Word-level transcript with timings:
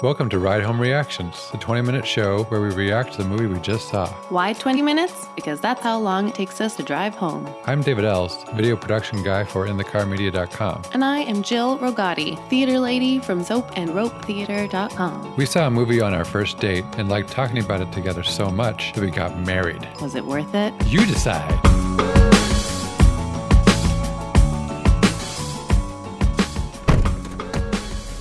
Welcome 0.00 0.28
to 0.28 0.38
Ride 0.38 0.62
Home 0.62 0.80
Reactions, 0.80 1.50
the 1.50 1.58
20 1.58 1.82
minute 1.82 2.06
show 2.06 2.44
where 2.44 2.60
we 2.60 2.68
react 2.68 3.14
to 3.14 3.24
the 3.24 3.28
movie 3.28 3.46
we 3.46 3.58
just 3.58 3.88
saw. 3.88 4.06
Why 4.28 4.52
20 4.52 4.80
minutes? 4.80 5.26
Because 5.34 5.58
that's 5.58 5.80
how 5.80 5.98
long 5.98 6.28
it 6.28 6.36
takes 6.36 6.60
us 6.60 6.76
to 6.76 6.84
drive 6.84 7.16
home. 7.16 7.52
I'm 7.66 7.80
David 7.80 8.04
Els, 8.04 8.44
video 8.54 8.76
production 8.76 9.24
guy 9.24 9.42
for 9.42 9.66
InTheCarMedia.com. 9.66 10.82
And 10.92 11.04
I 11.04 11.22
am 11.22 11.42
Jill 11.42 11.80
Rogati, 11.80 12.38
theater 12.48 12.78
lady 12.78 13.18
from 13.18 13.40
soapandropetheater.com. 13.44 15.34
We 15.34 15.46
saw 15.46 15.66
a 15.66 15.70
movie 15.72 16.00
on 16.00 16.14
our 16.14 16.24
first 16.24 16.60
date 16.60 16.84
and 16.96 17.08
liked 17.08 17.30
talking 17.30 17.58
about 17.58 17.80
it 17.80 17.90
together 17.90 18.22
so 18.22 18.52
much 18.52 18.92
that 18.92 19.00
we 19.02 19.10
got 19.10 19.36
married. 19.40 19.84
Was 20.00 20.14
it 20.14 20.24
worth 20.24 20.54
it? 20.54 20.72
You 20.86 21.04
decide. 21.06 21.50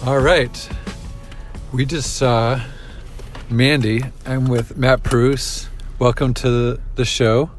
All 0.07 0.17
right. 0.19 0.67
We 1.73 1.85
just 1.85 2.15
saw 2.15 2.61
Mandy. 3.49 4.01
I'm 4.25 4.47
with 4.47 4.77
Matt 4.77 5.03
Bruce. 5.03 5.69
Welcome 5.99 6.33
to 6.35 6.79
the 6.95 7.05
show. 7.05 7.51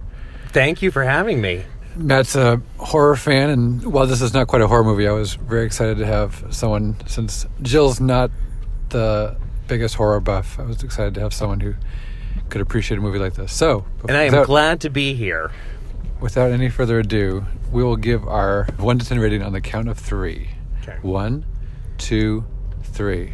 Thank 0.49 0.83
you 0.83 0.91
for 0.91 1.05
having 1.05 1.41
me. 1.41 1.65
Matt's 1.97 2.37
a 2.37 2.63
horror 2.79 3.16
fan, 3.16 3.51
and 3.51 3.93
while 3.93 4.07
this 4.07 4.23
is 4.23 4.33
not 4.33 4.47
quite 4.47 4.63
a 4.63 4.69
horror 4.69 4.85
movie, 4.85 5.09
I 5.09 5.13
was 5.13 5.35
very 5.35 5.66
excited 5.66 5.99
to 5.99 6.07
have 6.07 6.45
someone, 6.51 6.97
since 7.07 7.45
Jill's 7.61 8.01
not 8.01 8.30
the 8.91 9.37
biggest 9.66 9.97
horror 9.97 10.21
buff, 10.21 10.59
I 10.59 10.63
was 10.63 10.83
excited 10.83 11.15
to 11.15 11.21
have 11.21 11.35
someone 11.35 11.61
who 11.61 11.75
could 12.51 12.61
appreciate 12.61 12.99
a 12.99 13.01
movie 13.01 13.19
like 13.19 13.35
this. 13.35 13.52
So, 13.52 13.85
And 14.09 14.16
I 14.16 14.23
am 14.23 14.33
without, 14.33 14.47
glad 14.47 14.80
to 14.83 14.91
be 14.91 15.13
here. 15.15 15.51
without 16.21 16.51
any 16.52 16.71
further 16.71 17.01
ado, 17.01 17.45
we 17.73 17.83
will 17.83 17.97
give 17.97 18.27
our 18.27 18.66
1 18.79 18.99
to 19.01 19.07
10 19.07 19.19
rating 19.19 19.43
on 19.43 19.52
the 19.52 19.61
count 19.61 19.88
of 19.88 19.99
three. 19.99 20.51
Okay. 20.83 20.97
One, 21.02 21.45
two, 21.99 22.45
three. 22.85 23.33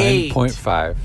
Eight. 0.00 0.32
9.5. 0.32 0.96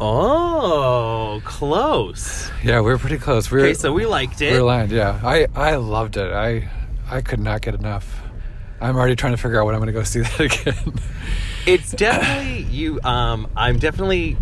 Oh, 0.00 1.40
close. 1.44 2.50
Yeah, 2.62 2.80
we 2.82 2.92
are 2.92 2.98
pretty 2.98 3.18
close. 3.18 3.50
We 3.50 3.60
Okay, 3.60 3.68
were, 3.70 3.74
so 3.74 3.92
we 3.92 4.04
liked 4.06 4.40
it. 4.42 4.50
we 4.50 4.56
it. 4.56 4.60
were 4.60 4.64
aligned, 4.64 4.92
yeah. 4.92 5.18
I, 5.22 5.46
I 5.54 5.76
loved 5.76 6.16
it. 6.16 6.32
I 6.32 6.68
I 7.10 7.20
could 7.22 7.40
not 7.40 7.62
get 7.62 7.74
enough. 7.74 8.20
I'm 8.80 8.96
already 8.96 9.16
trying 9.16 9.32
to 9.32 9.36
figure 9.38 9.58
out 9.60 9.64
when 9.66 9.74
I'm 9.74 9.80
going 9.80 9.86
to 9.86 9.92
go 9.92 10.02
see 10.02 10.20
that 10.22 10.40
again. 10.40 10.94
It's 11.66 11.92
definitely 11.92 12.64
you. 12.70 13.00
Um, 13.02 13.48
I'm 13.56 13.78
definitely 13.78 14.36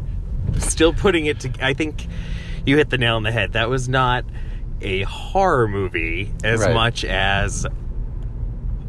still 0.59 0.93
putting 0.93 1.27
it 1.27 1.41
to. 1.41 1.53
I 1.65 1.73
think 1.75 2.07
you 2.67 2.77
hit 2.77 2.91
the 2.91 2.99
nail 2.99 3.15
on 3.17 3.23
the 3.23 3.33
head. 3.33 3.53
That 3.53 3.69
was 3.69 3.89
not 3.89 4.25
a 4.83 5.03
horror 5.03 5.69
movie 5.69 6.33
as 6.43 6.61
Right. 6.61 6.75
much 6.75 7.05
as. 7.05 7.65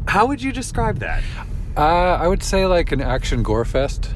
How 0.08 0.26
would 0.26 0.42
you 0.42 0.52
describe 0.52 0.98
that? 0.98 1.22
uh, 1.76 1.80
I 1.80 2.26
would 2.26 2.42
say 2.42 2.66
like 2.66 2.90
an 2.92 3.00
action 3.02 3.42
gore 3.42 3.64
fest. 3.64 4.12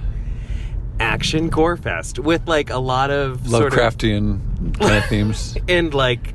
Action 1.10 1.48
gore 1.48 1.76
fest 1.76 2.20
with 2.20 2.46
like 2.46 2.70
a 2.70 2.78
lot 2.78 3.10
of 3.10 3.44
sort 3.48 3.66
of 3.66 3.72
Lovecraftian 3.72 4.78
kind 4.78 4.96
of 4.96 5.04
themes. 5.08 5.56
and 5.68 5.92
like 5.92 6.34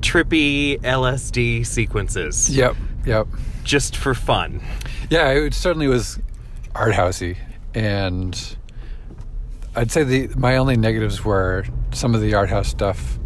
trippy 0.00 0.78
LSD 0.82 1.64
sequences. 1.64 2.50
Yep, 2.50 2.76
yep. 3.06 3.26
just 3.64 3.96
for 3.96 4.12
fun. 4.12 4.60
Yeah, 5.08 5.30
it 5.30 5.54
certainly 5.54 5.88
was 5.88 6.18
art 6.74 6.92
housey, 6.92 7.38
and 7.74 8.56
I'd 9.74 9.90
say 9.90 10.04
the 10.04 10.28
my 10.36 10.58
only 10.58 10.76
negatives 10.76 11.24
were 11.24 11.64
some 11.92 12.14
of 12.14 12.20
the 12.20 12.34
art 12.34 12.50
house 12.50 12.68
stuff 12.68 13.18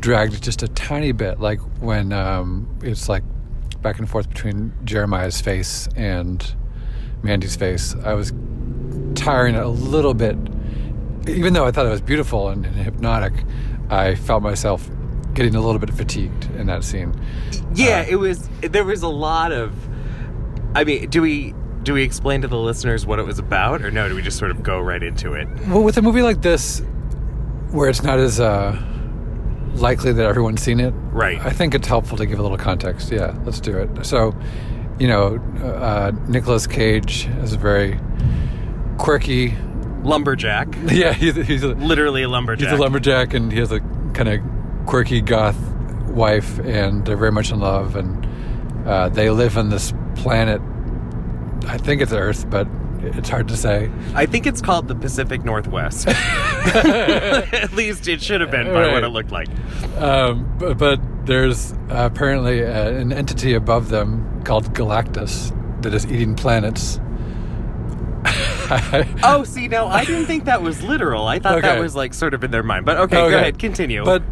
dragged 0.00 0.40
just 0.40 0.62
a 0.62 0.68
tiny 0.68 1.10
bit, 1.10 1.40
like 1.40 1.58
when 1.80 2.12
um, 2.12 2.68
it's 2.84 3.08
like 3.08 3.24
back 3.82 3.98
and 3.98 4.08
forth 4.08 4.28
between 4.28 4.72
Jeremiah's 4.84 5.40
face 5.40 5.88
and 5.96 6.54
Mandy's 7.22 7.56
face. 7.56 7.96
I 8.04 8.12
was 8.14 8.32
tiring 9.28 9.56
a 9.56 9.68
little 9.68 10.14
bit, 10.14 10.36
even 11.28 11.52
though 11.52 11.66
I 11.66 11.70
thought 11.70 11.84
it 11.86 11.90
was 11.90 12.00
beautiful 12.00 12.48
and, 12.48 12.64
and 12.64 12.74
hypnotic. 12.76 13.32
I 13.90 14.14
felt 14.14 14.42
myself 14.42 14.88
getting 15.34 15.54
a 15.54 15.60
little 15.60 15.78
bit 15.78 15.90
fatigued 15.92 16.44
in 16.56 16.66
that 16.66 16.82
scene. 16.84 17.12
Yeah, 17.74 18.00
Uh, 18.00 18.10
it 18.12 18.16
was. 18.16 18.48
There 18.62 18.84
was 18.84 19.02
a 19.02 19.08
lot 19.08 19.52
of. 19.52 19.72
I 20.74 20.84
mean, 20.84 21.10
do 21.10 21.20
we 21.22 21.54
do 21.82 21.92
we 21.94 22.02
explain 22.02 22.40
to 22.42 22.48
the 22.48 22.56
listeners 22.58 23.04
what 23.06 23.18
it 23.18 23.26
was 23.26 23.38
about, 23.38 23.82
or 23.82 23.90
no? 23.90 24.08
Do 24.08 24.14
we 24.14 24.22
just 24.22 24.38
sort 24.38 24.50
of 24.50 24.62
go 24.62 24.80
right 24.80 25.02
into 25.02 25.34
it? 25.34 25.46
Well, 25.68 25.82
with 25.82 25.96
a 25.98 26.02
movie 26.02 26.22
like 26.22 26.40
this, 26.42 26.80
where 27.70 27.88
it's 27.90 28.02
not 28.02 28.18
as 28.18 28.40
uh, 28.40 28.76
likely 29.74 30.12
that 30.12 30.24
everyone's 30.26 30.62
seen 30.62 30.80
it, 30.80 30.92
Right. 31.12 31.38
I 31.40 31.50
think 31.50 31.74
it's 31.74 31.86
helpful 31.88 32.16
to 32.18 32.26
give 32.26 32.38
a 32.38 32.42
little 32.42 32.58
context. 32.58 33.10
Yeah, 33.12 33.36
let's 33.44 33.60
do 33.60 33.76
it. 33.78 34.04
So, 34.06 34.34
you 34.98 35.08
know, 35.08 35.36
uh, 35.62 36.12
Nicolas 36.28 36.66
Cage 36.66 37.26
is 37.42 37.52
a 37.54 37.58
very 37.58 37.98
quirky. 38.98 39.56
Lumberjack, 40.02 40.68
Yeah, 40.90 41.12
he's, 41.12 41.34
he's 41.34 41.62
a 41.64 41.68
literally 41.68 42.22
a 42.22 42.28
lumberjack. 42.28 42.68
he's 42.68 42.78
a 42.78 42.80
lumberjack, 42.80 43.34
and 43.34 43.52
he 43.52 43.58
has 43.58 43.72
a 43.72 43.80
kind 44.14 44.28
of 44.28 44.40
quirky 44.86 45.20
goth 45.20 45.58
wife, 46.08 46.58
and 46.60 47.04
they're 47.04 47.16
very 47.16 47.32
much 47.32 47.50
in 47.50 47.58
love, 47.58 47.96
and 47.96 48.26
uh, 48.86 49.08
they 49.08 49.28
live 49.30 49.58
on 49.58 49.70
this 49.70 49.92
planet. 50.14 50.60
I 51.66 51.76
think 51.78 52.00
it's 52.00 52.12
Earth, 52.12 52.48
but 52.48 52.68
it's 53.02 53.28
hard 53.28 53.48
to 53.48 53.56
say. 53.56 53.90
I 54.14 54.24
think 54.26 54.46
it's 54.46 54.60
called 54.60 54.86
the 54.88 54.94
Pacific 54.94 55.44
Northwest. 55.44 56.06
At 56.74 57.72
least 57.72 58.08
it 58.08 58.22
should 58.22 58.40
have 58.40 58.50
been 58.50 58.66
by 58.68 58.82
Right. 58.86 58.92
what 58.92 59.04
it 59.04 59.08
looked 59.08 59.30
like. 59.32 59.48
Um, 59.98 60.56
but, 60.58 60.78
but 60.78 61.00
there's 61.26 61.74
apparently 61.90 62.64
uh, 62.64 62.90
an 62.92 63.12
entity 63.12 63.54
above 63.54 63.88
them 63.88 64.42
called 64.44 64.72
Galactus 64.74 65.52
that 65.82 65.92
is 65.92 66.06
eating 66.06 66.34
planets. 66.36 67.00
Oh, 69.22 69.44
see, 69.44 69.68
no, 69.68 69.86
I 69.86 70.04
didn't 70.04 70.26
think 70.26 70.44
that 70.44 70.62
was 70.62 70.82
literal. 70.82 71.26
I 71.26 71.38
thought 71.38 71.62
that 71.62 71.80
was 71.80 71.94
like 71.96 72.14
sort 72.14 72.34
of 72.34 72.44
in 72.44 72.50
their 72.50 72.62
mind. 72.62 72.84
But 72.86 72.96
okay, 72.98 73.16
Okay. 73.18 73.30
go 73.30 73.38
ahead, 73.38 73.58
continue. 73.58 74.04
But 74.04 74.22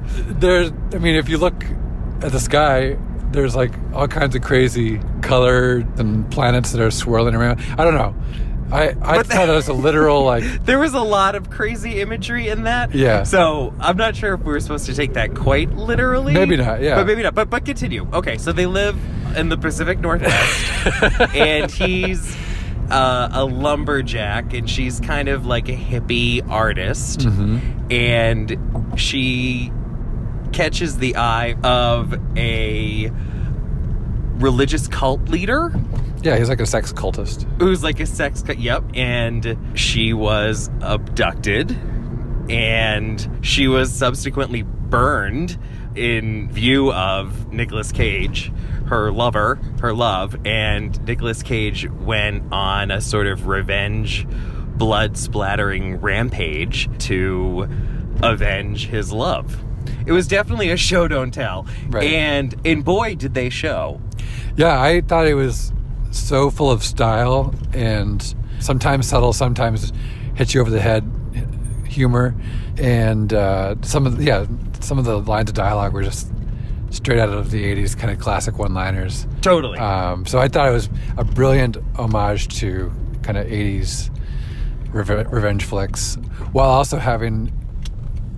there's, 0.41 0.70
I 0.92 0.98
mean, 0.98 1.14
if 1.16 1.28
you 1.28 1.38
look 1.38 1.64
at 2.22 2.32
the 2.32 2.41
sky, 2.41 2.96
there's 3.32 3.56
like 3.56 3.72
all 3.92 4.08
kinds 4.08 4.34
of 4.36 4.42
crazy 4.42 5.00
colors 5.22 5.84
and 5.98 6.30
planets 6.30 6.72
that 6.72 6.80
are 6.80 6.91
swirling 6.91 7.34
around. 7.34 7.60
I 7.78 7.84
don't 7.84 7.94
know. 7.94 8.14
I, 8.72 8.88
I 9.00 9.16
But- 9.19 9.26
thought 9.28 9.48
it 9.48 9.52
was 9.52 9.69
a 9.69 9.72
literal 9.72 10.25
like. 10.25 10.42
there 10.64 10.78
was 10.80 10.92
a 10.94 11.00
lot 11.00 11.34
of 11.36 11.50
crazy 11.50 12.00
imagery 12.00 12.48
in 12.48 12.64
that. 12.64 12.92
Yeah. 12.94 13.22
So 13.22 13.72
I'm 13.78 13.96
not 13.96 14.16
sure 14.16 14.34
if 14.34 14.41
we 14.41 14.46
were 14.52 14.60
supposed 14.60 14.86
to 14.86 14.94
take 14.94 15.14
that 15.14 15.34
quite 15.36 15.70
literally. 15.72 16.34
Maybe 16.34 16.56
not, 16.56 16.82
yeah. 16.82 16.96
But 16.96 17.06
maybe 17.06 17.22
not. 17.22 17.34
But 17.34 17.48
but 17.48 17.64
continue. 17.64 18.08
Okay, 18.12 18.38
so 18.38 18.52
they 18.52 18.66
live 18.66 18.96
in 19.36 19.50
the 19.50 19.56
Pacific 19.56 20.00
Northwest, 20.00 20.91
and 21.34 21.70
he's 21.70 22.34
uh, 22.91 23.28
a 23.32 23.44
lumberjack, 23.44 24.52
and 24.54 24.69
she's 24.69 25.00
kind 25.00 25.28
of 25.28 25.47
like 25.47 25.69
a 25.69 25.76
hippie 25.76 26.48
artist, 26.48 27.20
Mhm. 27.20 27.60
and 27.92 28.98
she 28.98 29.72
catches 30.52 30.98
the 30.98 31.16
eye 31.16 31.54
of 31.62 32.14
a 32.36 33.10
religious 34.38 34.86
cult 34.88 35.28
leader 35.28 35.72
Yeah, 36.22 36.36
he's 36.38 36.48
like 36.48 36.60
a 36.60 36.66
sex 36.66 36.92
cultist. 36.92 37.46
who's 37.60 37.82
like 37.82 38.00
a 38.00 38.06
sex 38.06 38.42
cult. 38.42 38.58
yep 38.58 38.84
and 38.94 39.56
she 39.75 40.12
was 40.12 40.70
abducted 40.80 41.76
and 42.48 43.28
she 43.41 43.66
was 43.66 43.92
subsequently 43.92 44.62
burned 44.62 45.58
in 45.94 46.50
view 46.52 46.92
of 46.92 47.52
Nicolas 47.52 47.91
Cage 47.92 48.52
her 48.86 49.10
lover 49.10 49.58
her 49.80 49.92
love 49.92 50.36
and 50.47 51.04
Nicolas 51.06 51.42
Cage 51.42 51.88
went 51.91 52.52
on 52.52 52.91
a 52.91 53.00
sort 53.00 53.26
of 53.26 53.47
revenge 53.47 54.26
blood 54.76 55.16
splattering 55.16 56.00
rampage 56.00 56.88
to 56.98 57.69
avenge 58.22 58.86
his 58.86 59.12
love. 59.12 59.62
It 60.06 60.12
was 60.12 60.28
definitely 60.28 60.70
a 60.70 60.76
show 60.76 61.08
don't 61.08 61.32
tell. 61.32 61.66
Right. 61.88 62.04
and 62.04 62.54
and 62.64 62.84
boy 62.84 63.16
did 63.16 63.34
they 63.34 63.50
show? 63.50 64.00
Yeah, 64.56 64.80
I 64.80 65.00
thought 65.00 65.26
it 65.26 65.34
was 65.34 65.72
so 66.10 66.50
full 66.50 66.70
of 66.70 66.82
style 66.82 67.54
and 67.72 68.34
sometimes 68.60 69.06
subtle, 69.08 69.32
sometimes 69.32 69.92
hits 70.34 70.54
you 70.54 70.60
over 70.60 70.70
the 70.70 70.81
head 70.81 71.11
humor, 71.87 72.34
and 72.78 73.32
uh, 73.32 73.75
some 73.82 74.06
of 74.06 74.19
the, 74.19 74.25
yeah, 74.25 74.46
some 74.81 74.99
of 74.99 75.05
the 75.05 75.19
lines 75.20 75.50
of 75.50 75.56
dialogue 75.56 75.93
were 75.93 76.02
just 76.02 76.31
straight 76.91 77.19
out 77.19 77.29
of 77.29 77.50
the 77.50 77.65
'80s, 77.65 77.97
kind 77.97 78.12
of 78.12 78.19
classic 78.19 78.59
one-liners. 78.59 79.27
totally 79.41 79.79
Um, 79.79 80.27
so 80.27 80.38
I 80.38 80.49
thought 80.49 80.69
it 80.69 80.73
was 80.73 80.88
a 81.17 81.25
brilliant 81.25 81.77
homage 81.97 82.49
to 82.61 82.93
kind 83.23 83.38
of 83.38 83.47
'80s 83.47 84.11
reve- 84.93 85.31
revenge 85.31 85.65
flicks, 85.65 86.17
while 86.53 86.71
also 86.71 86.99
having 86.99 87.53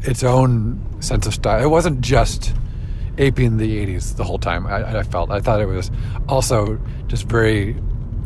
its 0.02 0.22
own 0.22 0.80
sense 1.00 1.26
of 1.26 1.34
style. 1.34 1.62
It 1.62 1.68
wasn't 1.68 2.00
just 2.00 2.54
aping 3.18 3.56
the 3.56 3.84
'80s 3.86 4.16
the 4.16 4.24
whole 4.24 4.38
time. 4.38 4.66
I, 4.66 4.98
I 4.98 5.02
felt. 5.02 5.30
I 5.30 5.40
thought 5.40 5.60
it 5.60 5.66
was 5.66 5.90
also 6.28 6.80
just 7.06 7.24
very 7.24 7.76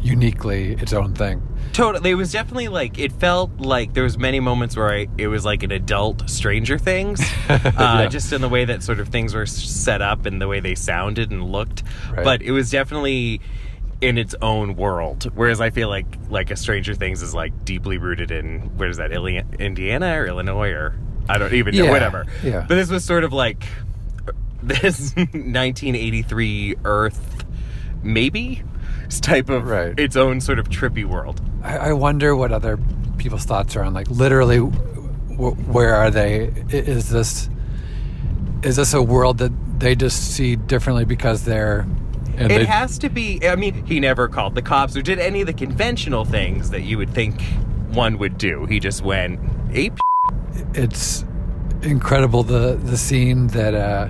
uniquely 0.02 0.72
its 0.75 0.93
own 0.93 1.14
thing. 1.14 1.40
Totally. 1.72 2.10
It 2.10 2.14
was 2.16 2.32
definitely 2.32 2.69
like 2.69 2.99
it 2.99 3.12
felt 3.12 3.58
like 3.60 3.94
there 3.94 4.02
was 4.02 4.19
many 4.19 4.40
moments 4.40 4.76
where 4.76 4.93
I, 4.93 5.06
it 5.16 5.28
was 5.28 5.44
like 5.44 5.62
an 5.62 5.70
adult 5.70 6.28
Stranger 6.28 6.76
Things, 6.78 7.20
uh, 7.49 7.58
Yeah. 7.64 8.06
just 8.08 8.32
in 8.32 8.40
the 8.43 8.49
way 8.49 8.64
that 8.66 8.82
sort 8.82 9.00
of 9.00 9.08
things 9.08 9.32
were 9.34 9.46
set 9.46 10.02
up 10.02 10.26
and 10.26 10.40
the 10.43 10.49
way 10.49 10.60
they 10.60 10.75
sounded 10.75 11.31
and 11.31 11.50
looked. 11.50 11.82
Right. 12.10 12.25
But 12.25 12.43
it 12.43 12.50
was 12.50 12.70
definitely 12.70 13.40
in 14.02 14.19
its 14.19 14.34
own 14.43 14.75
world. 14.76 15.31
Whereas 15.34 15.60
I 15.60 15.70
feel 15.70 15.88
like 15.88 16.06
like 16.28 16.50
a 16.50 16.56
Stranger 16.56 16.94
Things 16.94 17.22
is 17.22 17.34
like 17.34 17.64
deeply 17.64 17.96
rooted 17.99 18.31
in 18.32 18.76
where 18.76 18.88
is 18.88 18.96
that 18.99 19.12
Indiana 19.12 20.20
or 20.20 20.26
Illinois 20.26 20.70
or 20.72 20.94
I 21.28 21.38
don't 21.38 21.54
even 21.54 21.76
know 21.76 21.84
Yeah, 21.84 21.90
whatever. 21.90 22.26
yeah. 22.43 22.66
But 22.69 22.75
this 22.75 22.90
was 22.90 23.04
sort 23.04 23.22
of 23.25 23.32
like 23.32 23.64
this 24.62 25.14
1983 25.16 26.76
Earth 26.84 27.44
maybe 28.02 28.62
type 29.20 29.49
of 29.50 29.66
Right. 29.66 29.99
its 29.99 30.16
own 30.16 30.40
sort 30.40 30.58
of 30.58 30.69
trippy 30.69 31.04
world. 31.04 31.40
I, 31.62 31.76
I 31.76 31.93
wonder 31.93 32.34
what 32.37 32.52
other 32.52 32.78
people's 33.19 33.44
thoughts 33.44 33.76
are 33.76 33.82
on 33.84 33.94
like 33.94 34.08
literally 34.10 34.58
w- 34.58 35.54
where 35.66 35.94
are 35.94 36.10
they? 36.10 36.52
Is 36.70 37.08
this 37.10 37.49
is 38.62 38.76
this 38.76 38.94
a 38.94 39.02
world 39.02 39.38
that 39.38 39.52
they 39.81 39.94
just 39.94 40.32
see 40.34 40.56
differently 40.56 41.04
because 41.04 41.44
they're 41.44 41.87
and 42.37 42.50
It 42.50 42.58
they, 42.60 42.64
has 42.64 42.96
to 42.99 43.10
be. 43.10 43.40
I 43.46 43.56
mean, 43.56 43.84
he 43.84 44.00
never 44.00 44.26
called 44.28 44.54
the 44.54 44.62
cops 44.62 44.96
or 44.96 45.02
did 45.02 45.19
any 45.19 45.43
of 45.43 45.46
the 45.46 45.52
conventional 45.52 46.25
things 46.25 46.70
that 46.70 46.81
you 46.82 46.96
would 46.96 47.10
think 47.10 47.43
one 47.93 48.16
would 48.19 48.38
do. 48.38 48.64
He 48.66 48.81
just 48.81 49.02
went 49.02 49.38
ape. 49.72 49.99
it's 50.75 51.25
incredible 51.82 52.43
the 52.43 52.76
the 52.82 52.96
scene 52.96 53.49
that 53.49 53.75
uh, 53.75 54.08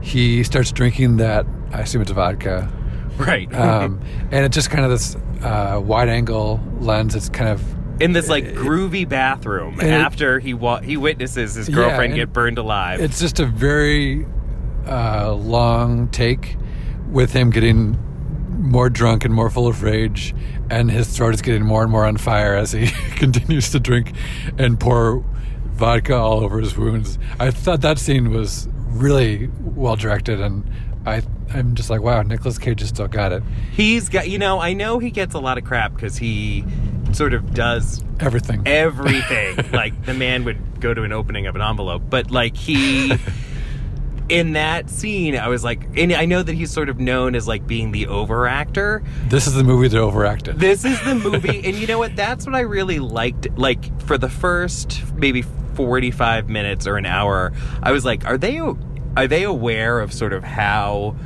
he 0.00 0.42
starts 0.44 0.72
drinking 0.72 1.16
that 1.18 1.44
I 1.72 1.80
assume 1.82 2.00
it's 2.02 2.10
vodka, 2.12 2.70
Right. 3.18 3.52
um, 3.54 4.00
and 4.30 4.44
it's 4.44 4.54
just 4.54 4.70
kind 4.70 4.84
of 4.84 4.90
this 4.90 5.16
uh, 5.42 5.80
wide 5.82 6.08
angle 6.08 6.60
lens. 6.80 7.14
It's 7.14 7.28
kind 7.28 7.50
of 7.50 7.62
in 8.00 8.12
this 8.12 8.28
like 8.28 8.44
groovy 8.54 9.08
bathroom 9.08 9.80
And 9.80 9.88
it- 9.88 9.92
after 9.92 10.38
he 10.38 10.54
wa- 10.54 10.80
he 10.80 10.96
witnesses 10.96 11.54
his 11.54 11.68
girlfriend 11.68 12.12
and 12.12 12.14
get 12.14 12.32
burned 12.32 12.58
alive. 12.58 13.00
it's 13.00 13.18
just 13.20 13.40
a 13.40 13.46
very 13.46 14.24
uh, 14.86 15.32
long 15.34 16.08
take 16.08 16.56
with 17.10 17.32
him 17.32 17.50
getting 17.50 17.98
more 18.60 18.88
drunk 18.90 19.24
and 19.24 19.32
more 19.34 19.50
full 19.50 19.66
of 19.66 19.82
rage, 19.82 20.34
and 20.70 20.90
his 20.90 21.08
throat 21.16 21.34
is 21.34 21.42
getting 21.42 21.64
more 21.64 21.82
and 21.82 21.90
more 21.90 22.04
on 22.04 22.16
fire 22.16 22.54
as 22.54 22.72
he 22.72 22.86
continues 23.16 23.70
to 23.70 23.80
drink 23.80 24.12
and 24.58 24.78
pour 24.78 25.24
vodka 25.74 26.14
all 26.16 26.40
over 26.40 26.58
his 26.58 26.76
wounds. 26.76 27.18
I 27.40 27.50
thought 27.50 27.80
that 27.82 27.98
scene 27.98 28.30
was 28.30 28.68
really 28.88 29.48
well 29.60 29.96
directed, 29.96 30.40
and 30.40 30.68
I 31.08 31.22
I'm 31.52 31.74
just 31.74 31.88
like, 31.90 32.00
wow, 32.02 32.22
Nicolas 32.22 32.58
Cage 32.58 32.80
has 32.80 32.90
still 32.90 33.08
got 33.08 33.32
it. 33.32 33.42
He's 33.72 34.08
got 34.08 34.28
you 34.28 34.38
know 34.38 34.60
I 34.60 34.72
know 34.74 34.98
he 34.98 35.10
gets 35.10 35.34
a 35.34 35.38
lot 35.40 35.58
of 35.58 35.64
crap 35.64 35.94
because 35.94 36.16
he 36.16 36.64
sort 37.12 37.32
of 37.32 37.54
does 37.54 38.04
Everything. 38.20 38.62
everything. 38.66 39.56
like 39.72 40.04
the 40.04 40.12
man 40.14 40.44
would 40.44 40.80
go 40.80 40.92
to 40.92 41.02
an 41.04 41.12
opening 41.12 41.46
of 41.46 41.54
an 41.56 41.62
envelope, 41.62 42.02
but 42.08 42.30
like 42.30 42.56
he. 42.56 43.14
In 44.28 44.52
that 44.52 44.90
scene, 44.90 45.38
I 45.38 45.48
was 45.48 45.64
like, 45.64 45.88
and 45.96 46.12
I 46.12 46.26
know 46.26 46.42
that 46.42 46.52
he's 46.52 46.70
sort 46.70 46.90
of 46.90 47.00
known 47.00 47.34
as 47.34 47.48
like 47.48 47.66
being 47.66 47.92
the 47.92 48.08
over 48.08 48.46
actor, 48.46 49.02
this 49.28 49.46
is 49.46 49.54
the 49.54 49.64
movie 49.64 49.88
that 49.88 49.96
overacted. 49.98 50.58
This 50.60 50.84
is 50.84 51.00
the 51.00 51.14
movie, 51.14 51.60
and 51.64 51.74
you 51.74 51.86
know 51.86 51.96
what? 51.96 52.14
That's 52.14 52.44
what 52.44 52.54
I 52.54 52.60
really 52.60 52.98
liked. 52.98 53.46
Like 53.56 54.02
for 54.02 54.18
the 54.18 54.28
first 54.28 55.02
maybe 55.14 55.40
forty-five 55.72 56.50
minutes 56.50 56.86
or 56.86 56.98
an 56.98 57.06
hour, 57.06 57.54
I 57.82 57.92
was 57.92 58.04
like, 58.04 58.26
are 58.26 58.36
they 58.36 58.60
are 59.18 59.26
they 59.26 59.42
aware 59.42 59.98
of 59.98 60.12
sort 60.12 60.32
of 60.32 60.44
how 60.44 61.16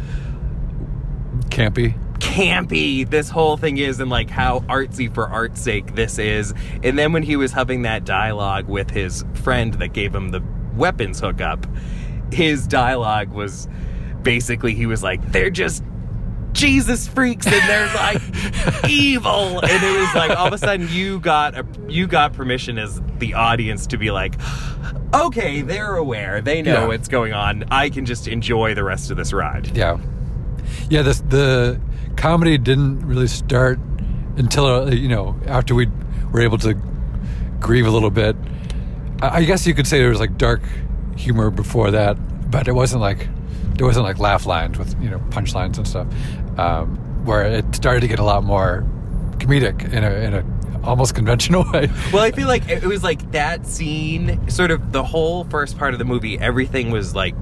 Campy. 1.50 1.94
campy 2.21 3.09
this 3.09 3.29
whole 3.29 3.59
thing 3.59 3.77
is, 3.77 4.00
and 4.00 4.09
like 4.11 4.31
how 4.31 4.61
artsy 4.61 5.12
for 5.12 5.29
art's 5.29 5.61
sake 5.61 5.94
this 5.94 6.19
is? 6.19 6.55
And 6.83 6.99
then 6.99 7.12
when 7.12 7.23
he 7.23 7.37
was 7.37 7.53
having 7.53 7.83
that 7.83 8.06
dialogue 8.06 8.67
with 8.67 8.91
his 8.91 9.27
friend 9.35 9.75
that 9.75 9.93
gave 9.93 10.15
him 10.15 10.31
the 10.31 10.43
weapons 10.75 11.21
hookup, 11.21 11.67
his 12.33 12.67
dialogue 12.67 13.31
was 13.31 13.69
basically 14.23 14.73
he 14.73 14.87
was 14.87 15.03
like, 15.03 15.31
they're 15.31 15.50
just 15.50 15.85
Jesus 16.52 17.08
freaks 17.08 17.46
and 17.46 17.54
they're 17.69 17.93
like 17.94 18.20
evil 18.88 19.58
and 19.60 19.82
it 19.82 20.00
was 20.00 20.14
like 20.14 20.37
all 20.38 20.46
of 20.46 20.52
a 20.52 20.58
sudden 20.58 20.87
you 20.90 21.19
got 21.20 21.56
a, 21.58 21.66
you 21.88 22.06
got 22.06 22.32
permission 22.34 22.78
as 22.78 23.00
the 23.19 23.34
audience 23.34 23.87
to 23.88 23.96
be 23.96 24.10
like 24.10 24.34
okay 25.14 25.62
they're 25.62 25.96
aware 25.96 26.40
they 26.40 26.62
know 26.62 26.82
Yeah. 26.82 26.87
what's 26.87 27.08
going 27.08 27.32
on 27.32 27.64
I 27.70 27.90
can 27.90 28.04
just 28.06 28.28
enjoy 28.28 28.75
the 28.75 28.84
rest 28.84 29.10
of 29.10 29.16
this 29.16 29.32
ride 29.32 29.75
Yeah, 29.76 29.99
yeah. 30.88 31.02
This 31.02 31.20
the 31.20 31.81
comedy 32.16 32.58
didn't 32.58 33.06
really 33.06 33.26
start 33.28 33.78
until 34.37 34.66
uh, 34.66 34.87
you 34.90 35.08
know 35.08 35.37
after 35.46 35.75
we 35.75 35.88
were 36.31 36.40
able 36.40 36.58
to 36.58 36.75
grieve 37.60 37.87
a 37.87 37.90
little 37.90 38.10
bit. 38.10 38.37
I, 39.20 39.38
I 39.38 39.44
guess 39.44 39.66
you 39.66 39.75
could 39.75 39.87
say 39.87 39.98
there 39.98 40.08
was 40.10 40.20
like 40.20 40.37
dark 40.38 40.62
humor 41.16 41.50
before 41.50 41.90
that, 41.93 42.50
but 42.50 42.66
it 42.69 42.72
wasn't 42.72 43.00
like 43.02 43.28
there 43.82 43.88
wasn't 43.88 44.05
like 44.06 44.20
laugh 44.20 44.46
lines 44.46 44.79
with 44.79 44.94
you 45.02 45.11
know 45.11 45.19
punchlines 45.31 45.76
and 45.76 45.88
stuff. 45.88 46.06
Um, 46.56 46.96
where 47.25 47.43
it 47.44 47.75
started 47.75 48.00
to 48.02 48.06
get 48.06 48.20
a 48.20 48.23
lot 48.25 48.44
more 48.44 48.84
comedic 49.38 49.93
in 49.93 50.05
a 50.05 50.11
in 50.12 50.34
a 50.34 50.44
almost 50.84 51.17
conventional 51.17 51.64
way. 51.73 51.90
well 52.12 52.23
I 52.23 52.31
feel 52.31 52.46
like 52.46 52.69
it 52.69 52.84
was 52.84 53.02
like 53.02 53.32
that 53.32 53.67
scene 53.67 54.49
sort 54.49 54.70
of 54.70 54.93
the 54.93 55.02
whole 55.02 55.43
first 55.44 55.76
part 55.79 55.94
of 55.94 55.99
the 55.99 56.05
movie 56.05 56.38
everything 56.38 56.93
was 56.93 57.12
like 57.17 57.34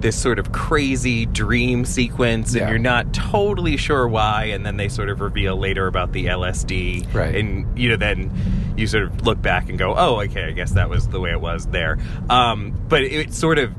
this 0.00 0.16
sort 0.18 0.38
of 0.38 0.52
crazy 0.52 1.26
dream 1.26 1.84
sequence 1.84 2.52
and 2.52 2.60
Yeah. 2.62 2.68
you're 2.70 2.78
not 2.78 3.12
totally 3.12 3.76
sure 3.76 4.08
why 4.08 4.44
and 4.44 4.64
then 4.64 4.78
they 4.78 4.88
sort 4.88 5.10
of 5.10 5.20
reveal 5.20 5.56
later 5.58 5.86
about 5.86 6.12
the 6.12 6.24
LSD 6.26 7.12
Right. 7.14 7.34
and 7.34 7.78
you 7.78 7.90
know 7.90 7.96
then 7.96 8.30
you 8.78 8.86
sort 8.86 9.04
of 9.04 9.26
look 9.26 9.40
back 9.42 9.68
and 9.68 9.78
go 9.78 9.94
oh 9.96 10.20
okay 10.22 10.44
I 10.44 10.52
guess 10.52 10.72
that 10.72 10.88
was 10.88 11.08
the 11.08 11.20
way 11.20 11.32
it 11.32 11.40
was 11.40 11.66
there 11.66 11.98
um, 12.30 12.72
but 12.88 13.02
it 13.02 13.32
sort 13.34 13.58
of 13.58 13.72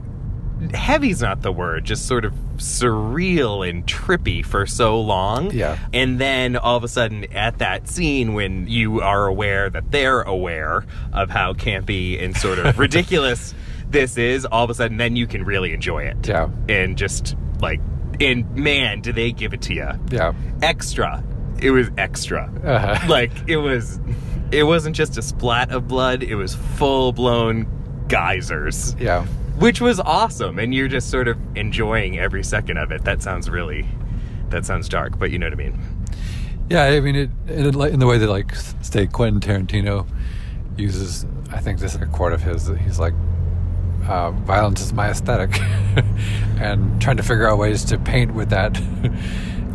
heavy's 0.74 1.22
not 1.22 1.42
the 1.42 1.52
word 1.52 1.84
just 1.86 2.06
sort 2.06 2.26
of 2.26 2.34
surreal 2.58 3.68
and 3.68 3.86
trippy 3.86 4.46
for 4.46 4.66
so 4.66 5.00
long 5.02 5.52
Yeah. 5.52 5.78
and 5.94 6.20
then 6.20 6.56
all 6.56 6.78
of 6.78 6.84
a 6.84 6.88
sudden 6.88 7.26
at 7.34 7.58
that 7.60 7.88
scene 7.88 8.34
when 8.34 8.68
you 8.68 9.02
are 9.02 9.28
aware 9.28 9.70
that 9.70 9.92
they're 9.92 10.22
aware 10.22 10.86
of 11.14 11.30
how 11.30 11.54
campy 11.54 12.22
and 12.24 12.36
sort 12.36 12.60
of 12.60 12.78
ridiculous 12.88 13.54
this 13.90 14.18
is 14.18 14.46
all 14.46 14.64
of 14.64 14.70
a 14.70 14.74
sudden 14.74 14.98
then 14.98 15.16
you 15.16 15.28
can 15.28 15.44
really 15.46 15.74
enjoy 15.74 16.04
it 16.04 16.28
Yeah. 16.28 16.50
and 16.70 16.98
just 16.98 17.36
like 17.62 17.80
and 18.20 18.50
man 18.56 19.02
do 19.02 19.12
they 19.14 19.32
give 19.32 19.54
it 19.54 19.62
to 19.64 19.74
you 19.74 19.90
Yeah, 20.12 20.34
extra 20.62 21.24
it 21.62 21.72
was 21.72 21.90
extra 21.98 22.52
Uh-huh. 22.64 23.08
like 23.10 23.32
it 23.48 23.58
was 23.58 24.00
it 24.52 24.64
wasn't 24.64 24.96
just 24.96 25.18
a 25.18 25.22
splat 25.22 25.72
of 25.72 25.88
blood 25.88 26.24
it 26.24 26.36
was 26.36 26.56
full 26.56 27.12
blown 27.12 27.68
geysers 28.08 28.96
yeah. 29.00 29.26
Which 29.60 29.82
was 29.82 30.00
awesome 30.00 30.60
and 30.60 30.74
you're 30.74 30.88
just 30.88 31.10
sort 31.10 31.28
of 31.28 31.38
enjoying 31.56 32.18
every 32.20 32.44
second 32.44 32.78
of 32.78 32.92
it 32.92 33.04
that 33.04 33.22
sounds 33.22 33.50
really 33.50 33.88
that 34.50 34.66
sounds 34.66 34.88
dark 34.90 35.18
but 35.20 35.32
you 35.32 35.38
know 35.40 35.46
what 35.46 35.54
i 35.54 35.56
mean 35.56 35.80
Yeah, 36.70 36.84
I 36.84 37.00
mean, 37.00 37.16
it, 37.16 37.30
it 37.48 37.76
in 37.94 38.00
the 38.00 38.08
way 38.08 38.18
that 38.18 38.28
like 38.30 38.54
say 38.82 39.08
Quentin 39.08 39.40
Tarantino 39.40 40.06
uses. 40.78 41.26
I 41.52 41.60
think 41.60 41.80
this 41.80 41.96
is 41.96 42.02
a 42.02 42.06
quote 42.06 42.34
of 42.34 42.42
his. 42.42 42.66
that 42.66 42.78
He's 42.78 43.00
like, 43.00 43.14
uh, 44.06 44.32
"Violence 44.32 44.82
is 44.82 44.92
my 44.92 45.10
aesthetic," 45.10 45.58
and 46.60 47.02
trying 47.02 47.16
to 47.18 47.24
figure 47.24 47.48
out 47.50 47.58
ways 47.58 47.86
to 47.86 47.98
paint 47.98 48.34
with 48.34 48.50
that. 48.50 48.78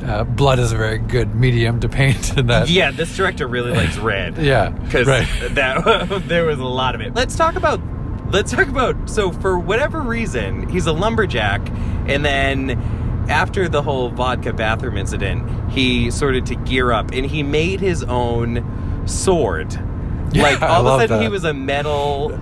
Uh, 0.03 0.25
blood 0.25 0.59
is 0.59 0.73
a 0.73 0.77
very 0.77 0.99
good 0.99 1.33
medium 1.37 1.79
to 1.79 1.89
paint 1.89 2.37
in 2.37 2.49
that. 2.49 2.69
yeah 2.69 2.91
this 2.91 3.17
director 3.17 3.47
really 3.47 3.71
likes 3.71 3.97
red 3.99 4.37
yeah, 4.53 4.71
because 4.71 5.07
right. 5.07 5.29
that 5.55 6.25
there 6.27 6.45
was 6.45 6.59
a 6.59 6.65
lot 6.65 6.97
of 6.97 7.01
it. 7.01 7.15
Let's 7.15 7.37
talk 7.37 7.55
about 7.55 7.81
let's 8.33 8.51
talk 8.51 8.69
about 8.69 9.09
so 9.09 9.31
for 9.33 9.59
whatever 9.59 10.01
reason 10.01 10.69
he's 10.69 10.87
a 10.87 10.93
lumberjack, 10.93 11.61
and 12.07 12.25
then 12.25 12.71
after 13.29 13.69
the 13.69 13.83
whole 13.83 14.09
vodka 14.09 14.53
bathroom 14.53 14.97
incident, 14.97 15.71
he 15.71 16.11
started 16.11 16.45
to 16.47 16.55
gear 16.57 16.91
up 16.93 17.13
and 17.13 17.25
he 17.27 17.43
made 17.43 17.81
his 17.81 18.03
own 18.05 19.03
sword. 19.07 19.73
Yeah, 20.33 20.43
like 20.43 20.63
all 20.63 20.87
of 20.89 21.01
a 21.01 21.07
sudden 21.09 21.23
he 21.23 21.29
was 21.29 21.45
a 21.45 21.53
metal 21.55 22.39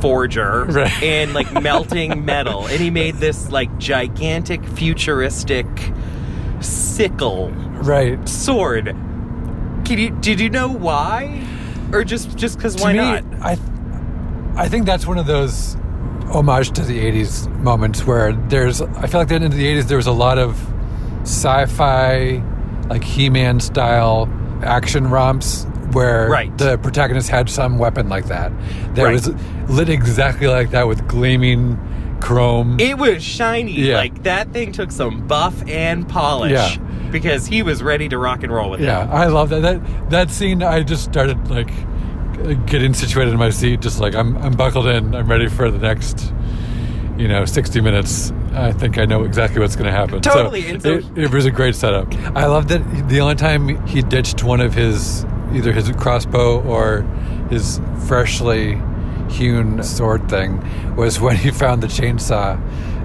forger 0.00 0.64
Right. 0.68 1.02
and 1.02 1.32
like 1.32 1.50
melting 1.62 2.24
metal 2.24 2.66
and 2.66 2.78
he 2.78 2.90
made 2.90 3.14
this 3.16 3.50
like 3.50 3.76
gigantic 3.78 4.62
futuristic 4.64 5.66
sickle 6.60 7.50
Right. 7.82 8.28
sword. 8.28 8.94
Can 9.86 9.98
you 9.98 10.10
did 10.10 10.38
you 10.38 10.50
know 10.50 10.68
why, 10.68 11.42
or 11.92 12.04
just 12.04 12.36
just 12.36 12.56
because 12.58 12.76
why 12.76 12.92
me, 12.92 12.98
not? 12.98 13.24
I, 13.40 13.58
I 14.56 14.68
think 14.68 14.86
that's 14.86 15.06
one 15.06 15.18
of 15.18 15.26
those 15.26 15.76
homage 16.32 16.70
to 16.72 16.82
the 16.82 16.98
'80s 16.98 17.48
moments 17.62 18.04
where 18.06 18.32
there's. 18.32 18.80
I 18.82 19.06
feel 19.06 19.20
like 19.20 19.26
at 19.26 19.28
the 19.28 19.34
end 19.36 19.44
of 19.44 19.54
the 19.54 19.66
'80s 19.66 19.88
there 19.88 19.96
was 19.96 20.06
a 20.06 20.12
lot 20.12 20.38
of 20.38 20.58
sci-fi, 21.22 22.42
like 22.88 23.04
He-Man 23.04 23.60
style 23.60 24.28
action 24.62 25.08
romps 25.08 25.66
where 25.92 26.28
Right. 26.28 26.56
the 26.58 26.78
protagonist 26.78 27.28
had 27.30 27.48
some 27.48 27.78
weapon 27.78 28.08
like 28.08 28.26
that 28.26 28.52
that 28.94 29.02
Right. 29.04 29.12
was 29.12 29.30
lit 29.68 29.88
exactly 29.88 30.46
like 30.46 30.70
that 30.70 30.86
with 30.86 31.06
gleaming 31.08 31.78
chrome. 32.20 32.78
It 32.78 32.98
was 32.98 33.22
shiny. 33.22 33.72
Yeah. 33.72 33.96
Like 33.96 34.22
that 34.24 34.52
thing 34.52 34.72
took 34.72 34.92
some 34.92 35.26
buff 35.26 35.54
and 35.68 36.06
polish. 36.08 36.52
Yeah. 36.52 36.76
Because 37.10 37.46
he 37.46 37.62
was 37.62 37.82
ready 37.82 38.08
to 38.08 38.18
rock 38.18 38.44
and 38.44 38.52
roll 38.52 38.70
with 38.70 38.80
yeah, 38.80 39.02
it. 39.02 39.06
Yeah, 39.08 39.12
I 39.14 39.26
love 39.26 39.48
that. 39.48 39.62
That 39.62 40.10
that 40.10 40.30
scene, 40.30 40.62
I 40.62 40.82
just 40.82 41.02
started 41.04 41.50
like 41.50 41.70
getting 42.66 42.94
situated 42.94 43.32
in 43.32 43.38
my 43.38 43.50
seat, 43.50 43.80
just 43.80 44.00
like 44.00 44.14
I'm 44.14 44.36
I'm 44.38 44.52
buckled 44.52 44.86
in. 44.86 45.14
I'm 45.14 45.28
ready 45.28 45.48
for 45.48 45.70
the 45.70 45.78
next, 45.78 46.32
you 47.16 47.28
know, 47.28 47.44
60 47.44 47.80
minutes 47.80 48.32
I 48.52 48.72
think 48.72 48.98
I 48.98 49.04
know 49.04 49.22
exactly 49.22 49.60
what's 49.60 49.76
going 49.76 49.86
to 49.86 49.92
happen. 49.96 50.20
Totally, 50.20 50.78
so- 50.80 50.96
it, 50.98 51.04
it 51.16 51.30
was 51.32 51.46
a 51.46 51.50
great 51.50 51.76
setup. 51.76 52.12
I 52.36 52.46
love 52.46 52.68
that 52.68 53.08
the 53.08 53.20
only 53.20 53.36
time 53.36 53.84
he 53.86 54.02
ditched 54.02 54.42
one 54.42 54.60
of 54.60 54.74
his 54.74 55.24
either 55.52 55.72
his 55.72 55.90
crossbow 55.92 56.60
or 56.62 57.02
his 57.50 57.80
freshly 58.06 58.80
hewn 59.30 59.82
sword 59.82 60.28
thing 60.28 60.60
was 60.96 61.20
when 61.20 61.36
he 61.36 61.50
found 61.50 61.82
the 61.82 61.86
chainsaw 61.86 62.58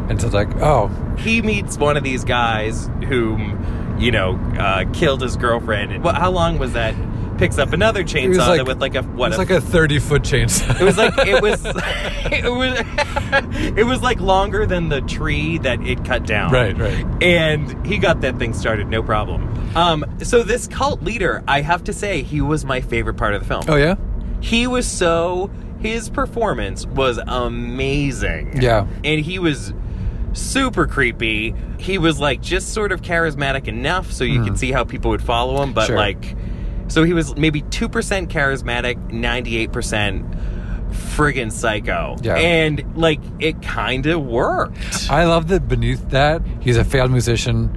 and 0.09 0.19
said 0.19 0.33
like, 0.33 0.49
"Oh, 0.61 0.87
he 1.17 1.41
meets 1.41 1.77
one 1.77 1.97
of 1.97 2.03
these 2.03 2.23
guys 2.23 2.89
whom 3.07 3.95
you 3.99 4.11
know 4.11 4.35
uh, 4.59 4.85
killed 4.93 5.21
his 5.21 5.37
girlfriend. 5.37 6.03
Well, 6.03 6.15
how 6.15 6.31
long 6.31 6.57
was 6.57 6.73
that? 6.73 6.95
Picks 7.37 7.57
up 7.57 7.73
another 7.73 8.03
chainsaw 8.03 8.47
like 8.47 8.65
with 8.65 8.79
like 8.79 8.95
a 8.95 9.01
what? 9.03 9.27
It 9.27 9.29
was 9.29 9.35
a 9.37 9.39
like 9.39 9.49
a 9.49 9.61
thirty 9.61 9.99
foot 9.99 10.21
chainsaw. 10.23 10.79
It 10.79 10.83
was 10.83 10.97
like 10.97 11.13
it 11.19 11.41
was 11.41 11.61
it 11.65 12.51
was 12.51 12.79
it 13.77 13.85
was 13.85 14.01
like 14.01 14.19
longer 14.21 14.65
than 14.65 14.89
the 14.89 15.01
tree 15.01 15.57
that 15.59 15.81
it 15.81 16.05
cut 16.05 16.25
down. 16.25 16.51
right, 16.53 16.77
right. 16.77 17.05
And 17.21 17.85
he 17.85 17.97
got 17.97 18.21
that 18.21 18.37
thing 18.39 18.53
started, 18.53 18.87
no 18.87 19.03
problem. 19.03 19.51
Um, 19.75 20.05
so 20.23 20.43
this 20.43 20.67
cult 20.67 21.03
leader, 21.03 21.43
I 21.47 21.59
have 21.61 21.83
to 21.85 21.93
say, 21.93 22.21
he 22.21 22.39
was 22.39 22.63
my 22.63 22.79
favorite 22.79 23.15
part 23.15 23.33
of 23.33 23.41
the 23.41 23.47
film. 23.47 23.63
Oh 23.67 23.75
yeah, 23.75 23.95
He 24.39 24.67
was 24.67 24.87
so 24.87 25.51
his 25.81 26.09
performance 26.09 26.85
was 26.85 27.19
amazing. 27.27 28.61
Yeah. 28.61 28.87
And 29.03 29.19
he 29.19 29.39
was 29.39 29.73
super 30.33 30.87
creepy. 30.87 31.53
He 31.79 31.97
was 31.97 32.19
like 32.19 32.41
just 32.41 32.73
sort 32.73 32.91
of 32.91 33.01
charismatic 33.01 33.67
enough 33.67 34.11
so 34.11 34.23
you 34.23 34.43
could 34.43 34.57
see 34.57 34.71
how 34.71 34.83
people 34.83 35.11
would 35.11 35.21
follow 35.23 35.61
him, 35.61 35.73
but 35.73 35.81
Hmm. 35.83 35.87
Sure. 35.87 35.97
like 35.97 36.35
so 36.87 37.03
he 37.03 37.13
was 37.13 37.35
maybe 37.35 37.61
2% 37.63 38.27
charismatic, 38.27 38.95
98% 39.11 40.53
friggin' 40.91 41.51
psycho. 41.51 42.15
Yeah. 42.21 42.35
And 42.35 42.95
like 42.97 43.19
it 43.39 43.61
kind 43.61 44.05
of 44.05 44.23
worked. 44.25 45.07
I 45.09 45.25
love 45.25 45.47
that 45.49 45.67
beneath 45.67 46.09
that 46.09 46.41
he's 46.61 46.77
a 46.77 46.83
failed 46.83 47.11
musician, 47.11 47.69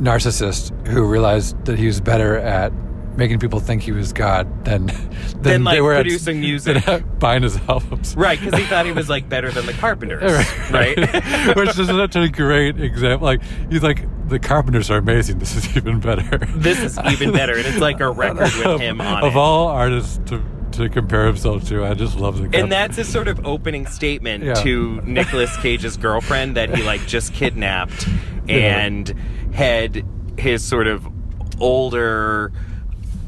narcissist 0.00 0.86
who 0.88 1.04
realized 1.06 1.64
that 1.66 1.78
he 1.78 1.86
was 1.86 2.00
better 2.00 2.36
at 2.38 2.72
making 3.16 3.38
people 3.38 3.60
think 3.60 3.82
he 3.82 3.92
was 3.92 4.12
God 4.12 4.64
than 4.64 4.86
than, 4.86 5.42
Than, 5.42 5.64
like, 5.64 5.74
they 5.76 5.80
were 5.82 5.92
at- 5.92 6.02
producing 6.02 6.40
music. 6.40 6.82
than 6.84 7.04
buying 7.18 7.42
his 7.42 7.56
albums. 7.68 8.16
Right, 8.16 8.40
because 8.40 8.58
he 8.58 8.64
thought 8.66 8.86
he 8.86 8.92
was 8.92 9.08
like 9.10 9.28
better 9.28 9.50
than 9.50 9.66
the 9.66 9.72
Carpenters, 9.80 10.22
right? 10.70 10.96
Which 11.56 11.78
is 11.78 11.86
such 11.88 12.16
a 12.16 12.28
great 12.28 12.80
example. 12.80 13.24
Like 13.26 13.42
he's 13.70 13.82
like 13.82 14.06
the 14.32 14.38
Carpenters 14.40 14.90
are 14.90 14.98
amazing. 14.98 15.38
This 15.38 15.54
is 15.56 15.76
even 15.76 16.00
better. 16.00 16.38
this 16.56 16.80
is 16.80 16.98
even 17.10 17.32
better, 17.32 17.56
and 17.56 17.66
it's 17.66 17.78
like 17.78 18.00
a 18.00 18.10
record 18.10 18.40
with 18.64 18.80
him 18.80 19.00
on 19.00 19.22
it. 19.22 19.26
of 19.26 19.34
it. 19.34 19.38
all 19.38 19.68
artists 19.68 20.18
to 20.30 20.42
to 20.72 20.88
compare 20.88 21.26
himself 21.26 21.68
to. 21.68 21.84
I 21.84 21.94
just 21.94 22.16
love 22.18 22.36
the. 22.38 22.44
Carp- 22.44 22.54
and 22.54 22.72
that's 22.72 22.96
his 22.96 23.06
sort 23.08 23.28
of 23.28 23.44
opening 23.46 23.86
statement 23.86 24.42
Yeah. 24.42 24.54
to 24.54 25.00
Nicolas 25.04 25.54
Cage's 25.58 25.96
girlfriend 25.96 26.56
that 26.56 26.74
he 26.74 26.82
like 26.82 27.06
just 27.06 27.34
kidnapped 27.34 28.08
and 28.48 29.08
had 29.52 30.04
his 30.38 30.64
sort 30.64 30.86
of 30.86 31.06
older, 31.60 32.50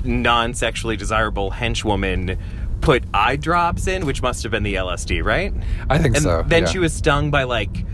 non-sexually 0.05 0.97
desirable 0.97 1.51
henchwoman 1.51 2.39
put 2.81 3.05
eye 3.15 3.37
drops 3.37 3.87
in, 3.87 4.05
which 4.07 4.21
must 4.23 4.43
have 4.43 4.53
been 4.53 4.63
the 4.63 4.75
LSD, 4.75 5.23
right? 5.25 5.53
I 5.89 5.99
think 5.99 6.17
And 6.17 6.23
so. 6.25 6.43
then 6.47 6.65
yeah. 6.65 6.69
she 6.69 6.79
was 6.79 6.93
stung 6.93 7.31
by 7.31 7.45
like 7.45 7.85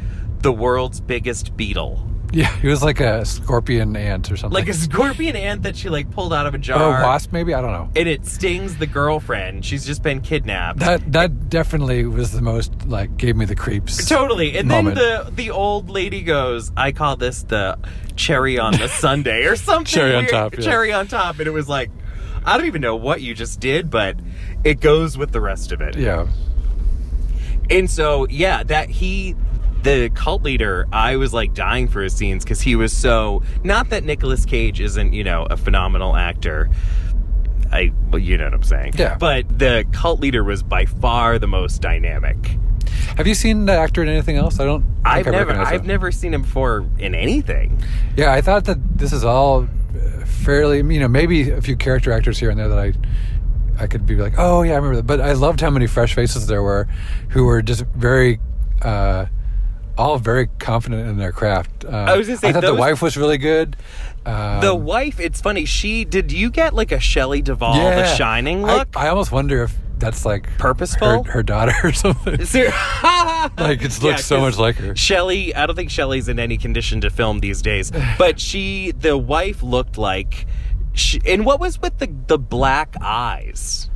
the 0.40 0.52
world's 0.52 1.00
biggest 1.00 1.56
beetle. 1.56 2.04
Yeah, 2.32 2.54
he 2.58 2.68
was 2.68 2.82
like 2.82 3.00
a 3.00 3.24
scorpion 3.24 3.96
ant 3.96 4.30
or 4.30 4.36
something. 4.36 4.54
Like 4.54 4.68
a 4.68 4.72
scorpion 4.74 5.34
ant 5.36 5.62
that 5.64 5.76
she 5.76 5.88
like 5.88 6.10
pulled 6.10 6.32
out 6.32 6.46
of 6.46 6.54
a 6.54 6.58
or 6.58 6.60
jar. 6.60 7.00
a 7.00 7.02
wasp, 7.02 7.32
maybe. 7.32 7.54
I 7.54 7.60
don't 7.60 7.72
know. 7.72 7.90
and 7.96 8.08
it 8.08 8.24
stings 8.26 8.76
the 8.76 8.86
girlfriend. 8.86 9.64
She's 9.64 9.84
just 9.84 10.02
been 10.02 10.20
kidnapped. 10.20 10.78
That 10.80 11.12
that 11.12 11.48
definitely 11.50 12.06
was 12.06 12.32
the 12.32 12.42
most 12.42 12.86
like 12.86 13.16
gave 13.16 13.36
me 13.36 13.44
the 13.46 13.56
creeps. 13.56 14.06
totally. 14.08 14.56
And 14.56 14.68
moment. 14.68 14.96
then 14.96 15.24
the 15.26 15.30
the 15.32 15.50
old 15.50 15.90
lady 15.90 16.22
goes, 16.22 16.70
"I 16.76 16.92
call 16.92 17.16
this 17.16 17.42
the 17.42 17.78
cherry 18.16 18.58
on 18.58 18.72
the 18.74 18.88
sundae 19.00 19.44
or 19.46 19.56
something." 19.56 19.86
Cherry 19.86 20.14
on 20.14 20.26
top, 20.26 20.54
yeah. 20.54 20.60
Cherry 20.60 20.92
on 20.92 21.08
top, 21.08 21.38
and 21.38 21.46
it 21.48 21.52
was 21.52 21.68
like, 21.68 21.90
I 22.44 22.56
don't 22.56 22.66
even 22.66 22.80
know 22.80 22.96
what 22.96 23.22
you 23.22 23.34
just 23.34 23.58
did, 23.60 23.90
but 23.90 24.16
it 24.62 24.80
goes 24.80 25.18
with 25.18 25.32
the 25.32 25.40
rest 25.40 25.72
of 25.72 25.80
it. 25.80 25.96
Yeah, 25.96 26.26
And 27.70 27.90
so, 27.90 28.26
yeah, 28.28 28.62
that 28.64 28.88
he, 28.90 29.36
the 29.82 30.10
cult 30.14 30.42
leader, 30.42 30.86
I 30.92 31.16
was 31.16 31.32
like 31.32 31.54
dying 31.54 31.88
for 31.88 32.02
his 32.02 32.14
scenes 32.14 32.44
because 32.44 32.60
he 32.60 32.76
was 32.76 32.92
so. 32.96 33.42
Not 33.64 33.90
that 33.90 34.04
Nicolas 34.04 34.44
Cage 34.44 34.80
isn't, 34.80 35.12
you 35.12 35.24
know, 35.24 35.46
a 35.50 35.56
phenomenal 35.56 36.16
actor. 36.16 36.70
I, 37.72 37.92
well, 38.10 38.18
you 38.18 38.36
know 38.36 38.44
what 38.44 38.54
I'm 38.54 38.62
saying. 38.62 38.94
Yeah. 38.96 39.16
But 39.16 39.58
the 39.58 39.86
cult 39.92 40.20
leader 40.20 40.42
was 40.42 40.62
by 40.62 40.86
far 40.86 41.38
the 41.38 41.46
most 41.46 41.80
dynamic. 41.80 42.36
Have 43.16 43.26
you 43.26 43.34
seen 43.34 43.66
the 43.66 43.72
actor 43.72 44.02
in 44.02 44.08
anything 44.08 44.36
else? 44.36 44.58
I 44.58 44.64
don't. 44.64 44.84
I've 45.04 45.26
I 45.26 45.30
never, 45.30 45.52
I've 45.52 45.80
him. 45.82 45.86
never 45.86 46.10
seen 46.10 46.34
him 46.34 46.42
before 46.42 46.86
in 46.98 47.14
anything. 47.14 47.80
Yeah, 48.16 48.32
I 48.32 48.40
thought 48.40 48.64
that 48.64 48.98
this 48.98 49.12
is 49.12 49.24
all 49.24 49.62
uh, 49.62 50.24
fairly. 50.24 50.78
You 50.78 51.00
know, 51.00 51.08
maybe 51.08 51.50
a 51.50 51.60
few 51.60 51.76
character 51.76 52.12
actors 52.12 52.38
here 52.38 52.50
and 52.50 52.58
there 52.58 52.68
that 52.68 52.78
I. 52.78 52.92
I 53.78 53.86
could 53.86 54.04
be 54.04 54.14
like, 54.16 54.34
oh 54.36 54.60
yeah, 54.60 54.72
I 54.72 54.76
remember 54.76 54.96
that. 54.96 55.06
But 55.06 55.22
I 55.22 55.32
loved 55.32 55.62
how 55.62 55.70
many 55.70 55.86
fresh 55.86 56.12
faces 56.14 56.48
there 56.48 56.62
were, 56.62 56.86
who 57.30 57.44
were 57.44 57.62
just 57.62 57.86
very, 57.94 58.38
uh, 58.82 59.24
all 60.00 60.18
very 60.18 60.48
confident 60.58 61.08
in 61.08 61.18
their 61.18 61.30
craft. 61.30 61.84
Uh, 61.84 61.90
I 61.90 62.16
was 62.16 62.26
gonna 62.26 62.38
say, 62.38 62.48
I 62.48 62.52
thought 62.52 62.62
the 62.62 62.74
wife 62.74 63.02
was 63.02 63.16
really 63.16 63.38
good. 63.38 63.76
Um, 64.24 64.60
The 64.60 64.74
wife, 64.74 65.20
it's 65.20 65.40
funny. 65.40 65.64
She 65.66 66.04
did. 66.04 66.32
You 66.32 66.50
get 66.50 66.74
like 66.74 66.90
a 66.90 66.98
Shelley 67.00 67.42
Duvall, 67.42 67.74
The. 67.74 68.06
Shining 68.16 68.62
look. 68.62 68.88
I, 68.96 69.08
almost 69.08 69.30
wonder 69.30 69.62
if 69.62 69.76
that's 69.98 70.24
like 70.24 70.48
Purposeful? 70.58 71.24
her, 71.24 71.32
her 71.32 71.42
daughter 71.42 71.74
or 71.84 71.92
something. 71.92 72.38
Like, 73.58 73.82
it 73.82 74.02
looks 74.02 74.24
so 74.26 74.40
much 74.40 74.58
like 74.58 74.76
her. 74.76 74.94
Shelley, 74.94 75.54
I 75.54 75.66
don't 75.66 75.76
think 75.76 75.90
Shelley's 75.90 76.28
in 76.28 76.38
any 76.38 76.56
condition 76.58 77.00
to 77.02 77.10
film 77.10 77.40
these 77.40 77.62
days, 77.62 77.90
but 78.18 78.38
she, 78.40 78.92
the 78.92 79.16
wife, 79.16 79.62
looked 79.62 79.96
like. 79.98 80.46
She, 80.92 81.20
and 81.26 81.46
what 81.46 81.60
was 81.60 81.80
with 81.80 81.98
the 81.98 82.10
the 82.26 82.38
black 82.38 82.96
eyes? 83.00 83.88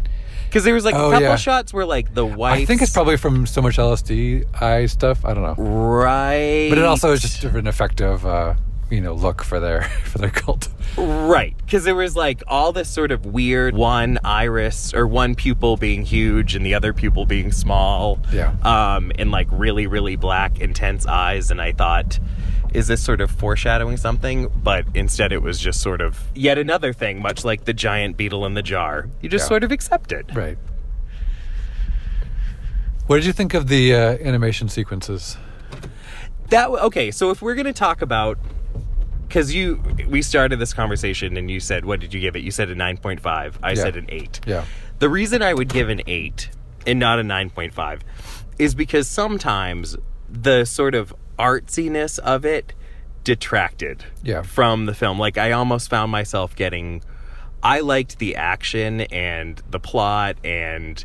Because 0.54 0.62
there 0.62 0.75
was 0.75 0.84
like 0.84 0.94
Oh, 0.94 1.08
a 1.08 1.11
couple 1.14 1.23
yeah. 1.30 1.34
shots 1.34 1.75
where 1.75 1.84
like 1.84 2.14
the 2.14 2.25
white. 2.25 2.61
I 2.62 2.64
think 2.64 2.80
it's 2.80 2.92
probably 2.92 3.16
from 3.16 3.44
so 3.44 3.61
much 3.61 3.76
LSD 3.76 4.62
eye 4.62 4.87
stuff. 4.87 5.25
I 5.25 5.34
don't 5.34 5.42
know, 5.42 5.64
right, 5.64 6.68
but 6.68 6.78
it 6.78 6.84
also 6.84 7.11
is 7.11 7.23
just 7.23 7.42
an 7.42 7.66
effective, 7.66 8.25
uh, 8.25 8.54
you 8.88 9.00
know, 9.00 9.14
look 9.14 9.42
for 9.42 9.58
their 9.58 9.82
for 10.04 10.18
their 10.18 10.30
cult. 10.30 10.68
Right, 10.96 11.56
because 11.58 11.82
there 11.82 11.96
was 11.96 12.14
like 12.14 12.40
all 12.46 12.70
this 12.70 12.88
sort 12.88 13.11
of 13.11 13.26
weird 13.26 13.75
one 13.75 14.20
iris 14.23 14.94
or 14.94 15.08
one 15.08 15.34
pupil 15.34 15.76
being 15.76 16.04
huge 16.04 16.54
and 16.54 16.64
the 16.64 16.75
other 16.75 16.92
pupil 16.92 17.26
being 17.26 17.50
small. 17.50 18.20
Yeah. 18.32 18.54
Um, 18.62 19.11
and 19.18 19.32
like 19.32 19.49
really, 19.50 19.88
really 19.88 20.14
black, 20.14 20.61
intense 20.61 21.04
eyes. 21.04 21.50
And 21.50 21.61
I 21.61 21.73
thought, 21.73 22.20
is 22.75 22.87
this 22.88 23.02
sort 23.02 23.21
of 23.21 23.31
foreshadowing 23.31 23.97
something? 23.97 24.49
But 24.54 24.85
instead, 24.95 25.33
it 25.33 25.40
was 25.43 25.59
just 25.59 25.81
sort 25.81 26.00
of 26.00 26.21
yet 26.35 26.59
another 26.59 26.93
thing, 26.93 27.23
much 27.23 27.45
like 27.45 27.64
the 27.64 27.73
giant 27.73 28.16
beetle 28.16 28.45
in 28.45 28.54
the 28.54 28.62
jar. 28.62 29.09
You 29.23 29.28
just 29.31 29.45
Yeah. 29.45 29.49
sort 29.49 29.64
of 29.64 29.73
accept 29.73 30.12
it. 30.12 30.26
Right. 30.35 30.59
What 33.07 33.16
did 33.16 33.26
you 33.26 33.33
think 33.33 33.54
of 33.54 33.69
the 33.69 33.95
uh, 33.95 33.99
animation 34.21 34.69
sequences? 34.69 35.37
That 36.49 36.69
okay. 36.71 37.11
So 37.11 37.31
if 37.31 37.43
we're 37.43 37.54
gonna 37.54 37.73
talk 37.73 38.02
about, 38.02 38.38
because 39.28 39.54
you 39.54 39.83
we 40.09 40.23
started 40.23 40.59
this 40.59 40.73
conversation 40.73 41.37
and 41.37 41.50
you 41.50 41.61
said, 41.61 41.85
what 41.85 42.00
did 42.00 42.14
you 42.14 42.21
give 42.21 42.37
it? 42.37 42.43
You 42.43 42.50
said 42.50 42.71
a 42.71 42.75
nine 42.75 42.97
point 42.97 43.21
five. 43.21 43.59
I 43.62 43.71
Yeah. 43.71 43.75
said 43.76 43.97
an 43.97 44.07
eight. 44.09 44.40
Yeah. 44.47 44.64
The 45.00 45.09
reason 45.09 45.43
I 45.43 45.52
would 45.54 45.69
give 45.69 45.88
an 45.88 46.02
8 46.07 46.50
and 46.87 47.00
not 47.00 47.19
a 47.19 47.23
9.5 47.25 48.00
is 48.61 48.76
because 48.76 49.09
sometimes 49.09 49.97
the 50.31 50.64
sort 50.64 50.95
of 50.95 51.12
artsiness 51.38 52.19
of 52.19 52.45
it 52.45 52.73
detracted 53.25 54.05
Yeah. 54.23 54.43
from 54.43 54.87
the 54.87 54.95
film. 54.95 55.19
Like 55.19 55.38
I 55.38 55.53
almost 55.53 55.88
found 55.91 56.12
myself 56.12 56.55
getting 56.55 57.03
I 57.62 57.81
liked 57.81 58.19
the 58.19 58.37
action 58.37 59.00
and 59.03 59.61
the 59.71 59.81
plot 59.81 60.37
and 60.45 61.03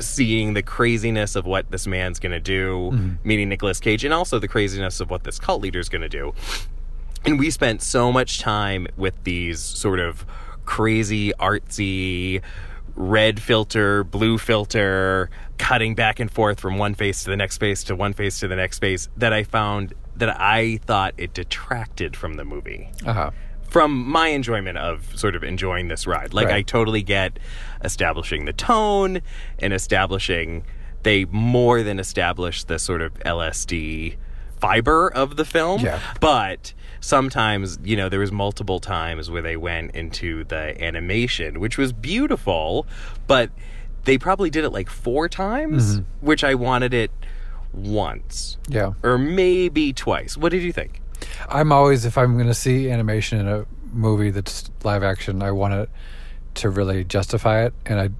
seeing 0.00 0.54
the 0.54 0.62
craziness 0.62 1.36
of 1.36 1.46
what 1.46 1.70
this 1.70 1.86
man's 1.86 2.18
going 2.18 2.32
to 2.32 2.40
do, 2.40 2.90
mm-hmm. 2.92 3.14
meaning 3.22 3.48
Nicolas 3.48 3.78
Cage, 3.78 4.04
and 4.04 4.12
also 4.12 4.40
the 4.40 4.48
craziness 4.48 4.98
of 4.98 5.10
what 5.10 5.22
this 5.22 5.38
cult 5.38 5.62
leader's 5.62 5.88
going 5.88 6.02
to 6.02 6.08
do. 6.08 6.34
And 7.24 7.38
we 7.38 7.50
spent 7.50 7.82
so 7.82 8.10
much 8.10 8.40
time 8.40 8.88
with 8.96 9.14
these 9.22 9.60
sort 9.60 10.00
of 10.00 10.26
crazy, 10.64 11.32
artsy, 11.38 12.42
red 12.96 13.40
filter, 13.40 14.02
blue 14.02 14.38
filter, 14.38 15.30
cutting 15.58 15.94
back 15.94 16.20
and 16.20 16.30
forth 16.30 16.60
from 16.60 16.78
one 16.78 16.94
face 16.94 17.24
to 17.24 17.30
the 17.30 17.36
next 17.36 17.58
face 17.58 17.84
to 17.84 17.96
one 17.96 18.12
face 18.12 18.40
to 18.40 18.48
the 18.48 18.56
next 18.56 18.78
face 18.80 19.08
that 19.16 19.32
I 19.32 19.44
found 19.44 19.94
that 20.16 20.40
I 20.40 20.78
thought 20.84 21.14
it 21.16 21.34
detracted 21.34 22.16
from 22.16 22.34
the 22.34 22.44
movie 22.44 22.90
Uh 23.06 23.12
huh. 23.12 23.30
from 23.68 24.06
my 24.08 24.28
enjoyment 24.28 24.78
of 24.78 25.16
sort 25.18 25.34
of 25.36 25.42
enjoying 25.44 25.88
this 25.88 26.06
ride. 26.06 26.32
Like 26.34 26.46
Right. 26.48 26.56
I 26.56 26.62
totally 26.62 27.02
get 27.02 27.38
establishing 27.84 28.44
the 28.44 28.52
tone 28.52 29.20
and 29.58 29.72
establishing 29.72 30.64
they 31.02 31.24
more 31.26 31.82
than 31.82 31.98
establish 31.98 32.64
the 32.64 32.78
sort 32.78 33.02
of 33.02 33.14
LSD 33.20 34.16
fiber 34.60 35.08
of 35.12 35.36
the 35.36 35.44
film. 35.44 35.80
Yeah. 35.82 36.00
But 36.20 36.72
sometimes, 37.00 37.78
you 37.84 37.96
know, 37.96 38.08
there 38.08 38.20
was 38.20 38.32
multiple 38.32 38.80
times 38.80 39.30
where 39.30 39.42
they 39.42 39.56
went 39.58 39.94
into 39.94 40.44
the 40.44 40.82
animation, 40.82 41.60
which 41.60 41.76
was 41.76 41.92
beautiful, 41.92 42.86
but 43.26 43.50
they 44.04 44.18
probably 44.18 44.50
did 44.50 44.64
it 44.64 44.70
like 44.70 44.88
four 44.88 45.28
times, 45.28 45.96
mm-hmm. 45.96 46.26
which 46.26 46.44
I 46.44 46.54
wanted 46.54 46.94
it 46.94 47.10
once 47.72 48.56
Yeah. 48.68 48.92
or 49.02 49.18
maybe 49.18 49.92
twice. 49.92 50.36
What 50.36 50.50
did 50.52 50.62
you 50.62 50.72
think? 50.72 51.00
I'm 51.48 51.72
always 51.72 52.04
if 52.04 52.16
I'm 52.18 52.34
going 52.34 52.46
to 52.48 52.54
see 52.54 52.90
animation 52.90 53.40
in 53.40 53.48
a 53.48 53.66
movie 53.92 54.30
that's 54.30 54.70
live 54.82 55.02
action, 55.02 55.42
I 55.42 55.50
want 55.50 55.74
it 55.74 55.90
to 56.54 56.70
really 56.70 57.04
justify 57.04 57.64
it, 57.64 57.74
and 57.86 58.00
I 58.00 58.10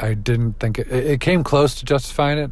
I 0.00 0.14
didn't 0.14 0.54
think 0.54 0.78
it, 0.78 0.88
it 0.90 1.20
came 1.20 1.44
close 1.44 1.74
to 1.76 1.84
justifying 1.84 2.38
it. 2.38 2.50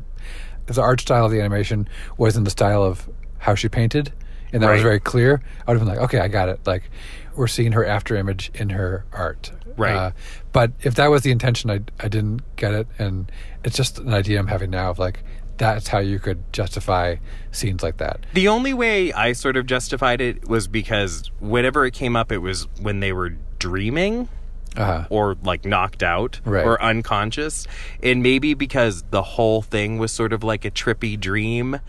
The 0.66 0.80
art 0.82 1.00
style 1.00 1.24
of 1.26 1.32
the 1.32 1.40
animation 1.40 1.88
was 2.16 2.36
in 2.36 2.44
the 2.44 2.50
style 2.50 2.82
of 2.82 3.08
how 3.38 3.54
she 3.54 3.68
painted, 3.68 4.12
and 4.52 4.62
that 4.62 4.70
was 4.70 4.82
very 4.82 5.00
clear. 5.00 5.40
I 5.66 5.70
would 5.70 5.78
have 5.78 5.86
been 5.86 5.94
like, 5.96 6.04
okay, 6.06 6.20
I 6.20 6.28
got 6.28 6.48
it. 6.48 6.60
Like 6.66 6.90
we're 7.36 7.46
seeing 7.46 7.72
her 7.72 7.84
after 7.84 8.16
image 8.16 8.50
in 8.54 8.70
her 8.70 9.04
art, 9.12 9.52
Right. 9.76 9.94
Uh, 9.94 10.10
but 10.52 10.72
if 10.82 10.94
that 10.96 11.08
was 11.10 11.22
the 11.22 11.30
intention, 11.30 11.70
I 11.70 11.80
I 11.98 12.08
didn't 12.08 12.42
get 12.56 12.74
it, 12.74 12.86
and 12.98 13.30
it's 13.64 13.76
just 13.76 13.98
an 13.98 14.12
idea 14.12 14.38
I'm 14.38 14.48
having 14.48 14.70
now 14.70 14.90
of 14.90 14.98
like 14.98 15.22
that's 15.56 15.88
how 15.88 15.98
you 15.98 16.18
could 16.18 16.42
justify 16.52 17.16
scenes 17.52 17.82
like 17.82 17.98
that. 17.98 18.20
The 18.32 18.48
only 18.48 18.72
way 18.74 19.12
I 19.12 19.32
sort 19.32 19.56
of 19.58 19.66
justified 19.66 20.20
it 20.22 20.48
was 20.48 20.66
because 20.68 21.30
whenever 21.38 21.84
it 21.84 21.92
came 21.92 22.16
up, 22.16 22.32
it 22.32 22.38
was 22.38 22.66
when 22.80 23.00
they 23.00 23.12
were 23.12 23.34
dreaming 23.58 24.28
Uh-huh. 24.76 25.06
or 25.10 25.36
like 25.42 25.66
knocked 25.66 26.02
out 26.02 26.40
Right. 26.46 26.64
or 26.64 26.82
unconscious. 26.82 27.66
And 28.02 28.22
maybe 28.22 28.54
because 28.54 29.04
the 29.10 29.22
whole 29.22 29.60
thing 29.60 29.98
was 29.98 30.12
sort 30.12 30.32
of 30.32 30.42
like 30.42 30.64
a 30.64 30.70
trippy 30.70 31.20
dream 31.20 31.80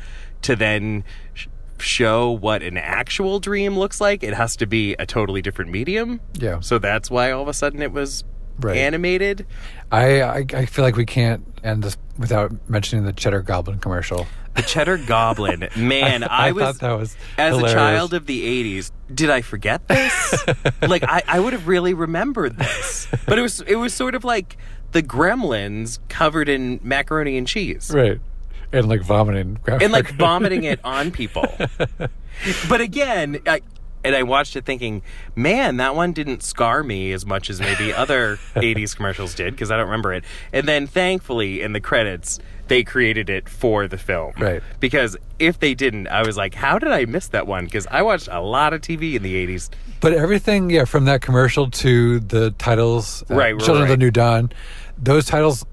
to 0.41 0.55
then 0.57 1.05
show 1.83 2.31
what 2.31 2.63
an 2.63 2.77
actual 2.77 3.39
dream 3.39 3.77
looks 3.77 3.99
like, 4.01 4.23
it 4.23 4.33
has 4.33 4.55
to 4.57 4.65
be 4.65 4.93
a 4.99 5.05
totally 5.05 5.41
different 5.41 5.71
medium. 5.71 6.19
Yeah. 6.39 6.59
So 6.61 6.79
that's 6.79 7.09
why 7.11 7.31
all 7.31 7.41
of 7.41 7.47
a 7.47 7.53
sudden 7.53 7.81
it 7.81 7.91
was 7.91 8.23
Right. 8.59 8.77
animated. 8.77 9.47
I, 9.91 10.21
I 10.21 10.45
I 10.53 10.65
feel 10.65 10.85
like 10.85 10.95
we 10.95 11.05
can't 11.05 11.43
end 11.63 11.83
this 11.83 11.97
without 12.19 12.51
mentioning 12.69 13.05
the 13.05 13.13
Cheddar 13.13 13.41
Goblin 13.41 13.79
commercial. 13.79 14.27
The 14.55 14.61
Cheddar 14.61 14.97
Goblin. 14.97 15.67
Man, 15.77 16.23
I, 16.23 16.49
I 16.49 16.51
was 16.51 16.63
thought 16.63 16.79
that 16.81 16.91
was 16.99 17.17
as 17.39 17.55
hilarious. 17.55 17.71
a 17.71 17.75
child 17.75 18.13
of 18.13 18.25
the 18.27 18.77
80s 18.79 18.91
did 19.13 19.29
i 19.29 19.41
forget 19.41 19.87
this 19.87 20.45
like 20.87 21.03
I, 21.03 21.23
I 21.27 21.39
would 21.39 21.53
have 21.53 21.67
really 21.67 21.93
remembered 21.93 22.57
this 22.57 23.07
but 23.25 23.39
it 23.39 23.41
was 23.41 23.61
it 23.61 23.75
was 23.77 23.93
sort 23.93 24.13
of 24.15 24.23
like 24.23 24.57
the 24.91 25.01
gremlins 25.01 25.99
covered 26.09 26.47
in 26.49 26.79
macaroni 26.83 27.37
and 27.37 27.47
cheese 27.47 27.89
right, 27.93 28.19
and 28.71 28.87
like 28.87 29.01
vomiting, 29.01 29.59
and 29.67 29.91
like 29.91 30.09
vomiting 30.17 30.63
it 30.63 30.79
on 30.83 31.11
people 31.11 31.45
but 32.69 32.81
again 32.81 33.39
I, 33.45 33.61
and 34.03 34.15
I 34.15 34.23
watched 34.23 34.55
it 34.55 34.65
thinking, 34.65 35.03
man, 35.35 35.77
that 35.77 35.95
one 35.95 36.11
didn't 36.11 36.43
scar 36.43 36.83
me 36.83 37.11
as 37.11 37.25
much 37.25 37.49
as 37.49 37.59
maybe 37.59 37.93
other 37.93 38.37
80s 38.55 38.95
commercials 38.95 39.35
did 39.35 39.53
because 39.53 39.71
I 39.71 39.77
don't 39.77 39.85
remember 39.85 40.13
it. 40.13 40.23
And 40.51 40.67
then 40.67 40.87
thankfully, 40.87 41.61
in 41.61 41.73
the 41.73 41.79
credits, 41.79 42.39
they 42.67 42.83
created 42.83 43.29
it 43.29 43.47
for 43.47 43.87
the 43.87 43.97
film. 43.97 44.33
Right. 44.39 44.63
Because 44.79 45.17
if 45.39 45.59
they 45.59 45.73
didn't, 45.73 46.07
I 46.07 46.25
was 46.25 46.37
like, 46.37 46.55
how 46.55 46.79
did 46.79 46.91
I 46.91 47.05
miss 47.05 47.27
that 47.29 47.45
one? 47.45 47.65
Because 47.65 47.85
I 47.87 48.01
watched 48.01 48.29
a 48.31 48.41
lot 48.41 48.73
of 48.73 48.81
TV 48.81 49.15
in 49.15 49.23
the 49.23 49.47
80s. 49.47 49.69
But 49.99 50.13
everything, 50.13 50.69
yeah, 50.69 50.85
from 50.85 51.05
that 51.05 51.21
commercial 51.21 51.69
to 51.69 52.19
the 52.21 52.51
titles, 52.51 53.23
uh, 53.29 53.35
Right, 53.35 53.53
right, 53.53 53.63
Children 53.63 53.83
of 53.83 53.89
the. 53.89 53.97
New 53.97 54.11
Dawn, 54.11 54.51
those 54.97 55.25
titles 55.25 55.65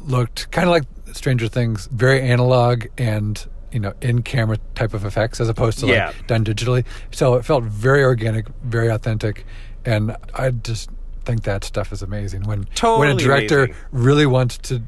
looked 0.00 0.50
kind 0.50 0.66
of 0.66 0.72
like 0.72 0.84
Stranger 1.12 1.48
Things, 1.48 1.88
very 1.92 2.20
analog 2.22 2.86
and 2.98 3.46
you 3.72 3.80
know 3.80 3.92
in 4.00 4.22
camera 4.22 4.56
type 4.74 4.94
of 4.94 5.04
effects 5.04 5.40
as 5.40 5.48
opposed 5.48 5.78
to 5.80 5.86
Yeah. 5.86 6.12
done 6.26 6.44
digitally. 6.44 6.84
So 7.10 7.34
it 7.34 7.44
felt 7.44 7.64
very 7.64 8.02
organic, 8.02 8.46
very 8.62 8.88
authentic, 8.88 9.44
and 9.84 10.16
I 10.34 10.50
just 10.50 10.90
think 11.24 11.42
that 11.42 11.62
stuff 11.64 11.92
is 11.92 12.00
amazing 12.02 12.44
when 12.44 12.66
when 12.82 13.10
a 13.10 13.14
director 13.14 13.64
amazing. 13.64 13.76
really 13.92 14.26
wants 14.26 14.56
to 14.58 14.82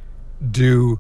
do 0.51 0.99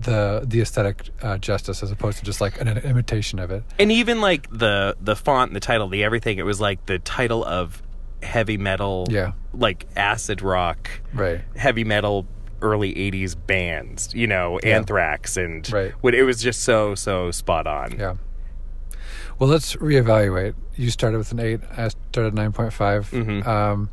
the 0.00 0.44
the 0.46 0.60
aesthetic 0.60 1.08
uh, 1.22 1.38
justice 1.38 1.82
as 1.82 1.90
opposed 1.90 2.18
to 2.18 2.24
just 2.24 2.40
like 2.40 2.60
an, 2.60 2.68
imitation 2.68 3.38
of 3.38 3.50
it. 3.50 3.64
And 3.78 3.90
even 3.90 4.20
like 4.20 4.48
the 4.50 4.96
the 5.00 5.16
font, 5.16 5.54
the 5.54 5.60
title, 5.60 5.88
the 5.88 6.04
everything, 6.04 6.38
it 6.38 6.44
was 6.44 6.60
like 6.60 6.84
the 6.86 6.98
title 7.00 7.44
of 7.44 7.82
heavy 8.22 8.56
metal, 8.56 9.06
Yeah. 9.10 9.32
like 9.52 9.86
acid 9.96 10.42
rock, 10.42 10.88
Right. 11.14 11.40
heavy 11.56 11.84
metal 11.84 12.26
early 12.62 12.92
80s 12.94 13.34
bands 13.46 14.12
you 14.14 14.26
know 14.26 14.58
Yeah. 14.62 14.76
anthrax 14.76 15.36
and 15.36 15.70
Right. 15.72 15.92
it 16.14 16.22
was 16.24 16.42
just 16.42 16.62
so 16.62 16.94
so 16.94 17.30
spot 17.30 17.66
on 17.66 17.98
Yeah. 17.98 18.14
Well, 19.38 19.48
let's 19.48 19.76
reevaluate. 19.76 20.54
You 20.74 20.90
started 20.90 21.18
with 21.18 21.30
an 21.30 21.38
eight. 21.38 21.60
I 21.76 21.88
started 22.10 22.34
nine 22.34 22.50
point 22.50 22.72
Mhm. 23.12 23.46
Um, 23.46 23.88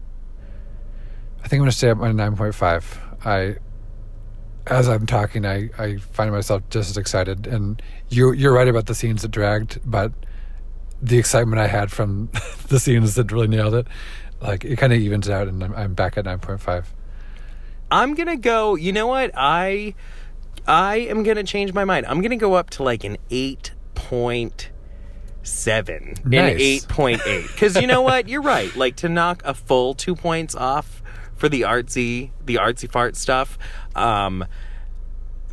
I 1.38 1.48
think 1.48 1.54
I'm 1.54 1.60
going 1.60 1.70
to 1.70 1.78
stay 1.78 1.90
at 1.92 1.98
my 1.98 2.12
nine 2.12 2.36
point 2.36 2.56
five. 2.56 3.00
I, 3.24 3.58
as 4.66 4.88
I'm 4.90 5.06
talking, 5.06 5.46
I, 5.46 5.70
I 5.78 5.98
find 5.98 6.32
myself 6.32 6.64
just 6.72 6.90
as 6.90 6.98
excited. 6.98 7.46
And 7.46 7.80
you 8.10 8.32
you're 8.34 8.54
right 8.54 8.68
about 8.68 8.88
the 8.88 8.96
scenes 8.96 9.22
that 9.22 9.30
dragged, 9.30 9.80
but 9.86 10.12
the 11.00 11.20
excitement 11.20 11.60
I 11.62 11.68
had 11.68 11.92
from 11.92 12.30
the 12.70 12.80
scenes 12.80 13.14
that 13.14 13.32
really 13.32 13.48
nailed 13.48 13.76
it, 13.76 13.86
like 14.42 14.66
it 14.66 14.78
kind 14.80 14.94
of 14.94 15.00
evens 15.00 15.30
out, 15.30 15.48
and 15.48 15.64
I'm, 15.64 15.76
I'm 15.76 15.94
back 15.94 16.18
at 16.18 16.26
nine 16.26 16.40
point 16.40 16.60
five. 16.62 16.92
I'm 17.96 18.14
gonna 18.14 18.36
go 18.38 18.76
you 18.76 18.92
know 18.92 19.08
what 19.08 19.32
i 19.36 19.94
i 20.68 20.98
am 20.98 21.24
gonna 21.24 21.44
change 21.44 21.74
my 21.74 21.86
mind 21.86 22.06
i'm 22.08 22.22
gonna 22.22 22.36
go 22.36 22.54
up 22.54 22.70
to 22.70 22.84
like 22.84 23.04
an 23.04 23.18
8.7 23.30 24.70
an 26.00 26.16
Nice. 26.30 26.86
8.8 26.86 27.48
because 27.48 27.76
you 27.76 27.88
know 27.88 28.02
what 28.02 28.28
you're 28.28 28.42
right 28.42 28.76
like 28.76 28.96
to 28.98 29.10
knock 29.10 29.42
a 29.46 29.54
full 29.54 29.94
two 29.94 30.16
points 30.16 30.56
off 30.56 31.02
for 31.36 31.50
the 31.50 31.62
artsy 31.62 32.32
the 32.46 32.56
artsy 32.56 32.92
fart 32.92 33.16
stuff 33.16 33.58
um 33.96 34.44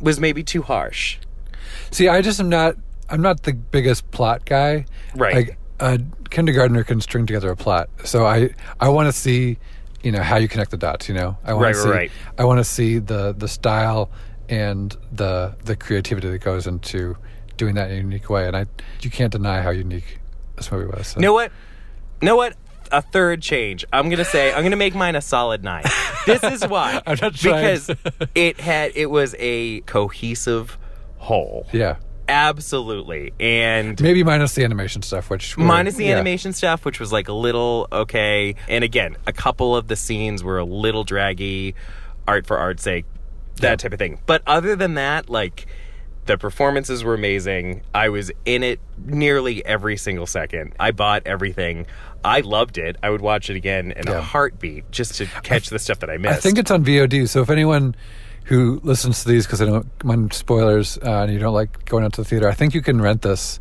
was 0.01 0.19
maybe 0.19 0.43
too 0.43 0.61
harsh 0.61 1.17
See, 1.91 2.07
I 2.07 2.21
just 2.21 2.39
am 2.39 2.49
not. 2.49 2.75
I'm 3.09 3.21
not 3.21 3.43
the 3.43 3.53
biggest 3.53 4.09
plot 4.11 4.45
guy. 4.45 4.85
Right. 5.15 5.35
Like 5.35 5.57
a 5.79 5.99
kindergartner 6.29 6.83
can 6.83 7.01
string 7.01 7.25
together 7.25 7.51
a 7.51 7.55
plot, 7.55 7.89
so 8.03 8.25
I 8.25 8.49
I 8.79 8.89
want 8.89 9.07
to 9.07 9.13
see, 9.13 9.57
you 10.03 10.11
know, 10.11 10.21
how 10.21 10.37
you 10.37 10.47
connect 10.47 10.71
the 10.71 10.77
dots. 10.77 11.07
You 11.07 11.15
know, 11.15 11.37
I 11.43 11.53
want 11.53 11.63
Right, 11.63 11.73
to 11.75 11.81
see. 11.81 11.89
right. 11.89 12.11
I 12.37 12.43
want 12.45 12.59
to 12.59 12.63
see 12.63 12.99
the 12.99 13.33
the 13.37 13.47
style 13.47 14.11
and 14.49 14.95
the 15.11 15.55
the 15.65 15.75
creativity 15.75 16.29
that 16.29 16.39
goes 16.39 16.67
into 16.67 17.15
doing 17.57 17.75
that 17.75 17.89
in 17.91 17.97
a 17.97 18.01
unique 18.01 18.29
way, 18.29 18.47
and 18.47 18.55
I 18.57 18.65
you 19.01 19.09
can't 19.09 19.31
deny 19.31 19.61
how 19.61 19.69
unique 19.71 20.19
this 20.55 20.71
movie 20.71 20.85
was. 20.87 21.07
So. 21.07 21.19
You 21.19 21.21
know 21.23 21.33
what? 21.33 21.51
You 22.21 22.25
know 22.27 22.35
what? 22.35 22.55
A 22.91 23.01
third 23.01 23.41
change. 23.41 23.85
I'm 23.91 24.09
gonna 24.09 24.25
say 24.25 24.53
I'm 24.53 24.61
gonna 24.61 24.75
make 24.75 24.93
mine 24.93 25.15
a 25.15 25.21
solid 25.21 25.63
nine. 25.63 25.83
This 26.27 26.43
is 26.43 26.67
why. 26.67 27.01
I'm 27.07 27.17
not 27.21 27.33
trying. 27.33 27.63
because 27.79 27.89
it 28.35 28.59
had 28.59 28.91
it 28.95 29.07
was 29.09 29.35
a 29.39 29.81
cohesive 29.81 30.77
whole. 31.17 31.65
Yeah. 31.71 31.95
Absolutely. 32.27 33.33
And 33.39 33.99
Maybe 34.01 34.23
minus 34.23 34.53
the 34.55 34.63
animation 34.63 35.01
stuff, 35.01 35.29
which 35.29 35.57
were- 35.57 35.63
minus 35.63 35.95
the 35.95 36.05
yeah. 36.05 36.13
animation 36.13 36.53
stuff, 36.53 36.85
which 36.85 36.99
was 36.99 37.11
like 37.11 37.27
a 37.27 37.33
little 37.33 37.87
okay. 37.91 38.55
And 38.67 38.83
again, 38.83 39.17
a 39.27 39.33
couple 39.33 39.75
of 39.75 39.87
the 39.87 39.95
scenes 39.95 40.43
were 40.43 40.57
a 40.57 40.63
little 40.65 41.03
draggy, 41.03 41.75
art 42.27 42.45
for 42.47 42.57
art's 42.57 42.83
sake, 42.83 43.05
that 43.57 43.69
Yeah. 43.69 43.75
type 43.75 43.93
of 43.93 43.99
thing. 43.99 44.19
But 44.25 44.41
other 44.47 44.75
than 44.75 44.93
that, 44.95 45.29
like 45.29 45.65
the 46.25 46.37
performances 46.37 47.03
were 47.03 47.13
amazing. 47.13 47.81
I 47.93 48.07
was 48.09 48.31
in 48.45 48.63
it 48.63 48.79
nearly 49.05 49.65
every 49.65 49.97
single 49.97 50.25
second. 50.25 50.73
I 50.79 50.91
bought 50.91 51.23
everything. 51.25 51.85
I 52.23 52.39
loved 52.39 52.77
it. 52.77 52.95
I 53.03 53.09
would 53.09 53.19
watch 53.19 53.49
it 53.49 53.57
again 53.57 53.91
in 53.91 54.07
Yeah. 54.07 54.19
a 54.19 54.21
heartbeat 54.21 54.89
just 54.89 55.15
to 55.15 55.25
catch 55.43 55.67
the 55.69 55.79
stuff 55.79 55.99
that 55.99 56.09
I 56.09 56.15
missed. 56.17 56.37
I 56.37 56.39
think 56.39 56.57
it's 56.57 56.71
on 56.71 56.85
VOD. 56.85 57.25
So 57.27 57.41
if 57.41 57.49
anyone 57.49 57.93
who 58.45 58.79
listens 58.83 59.23
to 59.23 59.29
these 59.29 59.45
because 59.45 59.59
they 59.59 59.65
don't 59.65 59.87
mind 60.03 60.33
spoilers 60.33 60.97
uh, 60.97 61.21
and 61.23 61.33
you 61.33 61.39
don't 61.39 61.53
like 61.53 61.85
going 61.85 62.03
out 62.03 62.13
to 62.13 62.21
the 62.21 62.25
theater, 62.25 62.47
I 62.47 62.53
think 62.53 62.73
you 62.73 62.81
can 62.81 63.01
rent 63.01 63.21
this, 63.21 63.59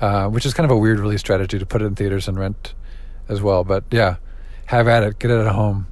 uh, 0.00 0.28
which 0.28 0.44
is 0.44 0.54
kind 0.54 0.64
of 0.64 0.76
a 0.76 0.78
weird 0.78 0.98
release 0.98 1.20
strategy 1.20 1.58
to 1.58 1.66
put 1.66 1.82
it 1.82 1.86
in 1.86 1.94
theaters 1.94 2.28
and 2.28 2.38
rent 2.38 2.74
as 3.28 3.40
well. 3.40 3.64
But 3.64 3.84
yeah, 3.90 4.16
have 4.66 4.88
at 4.88 5.02
it. 5.02 5.18
Get 5.18 5.30
it 5.30 5.46
at 5.46 5.52
home. 5.52 5.86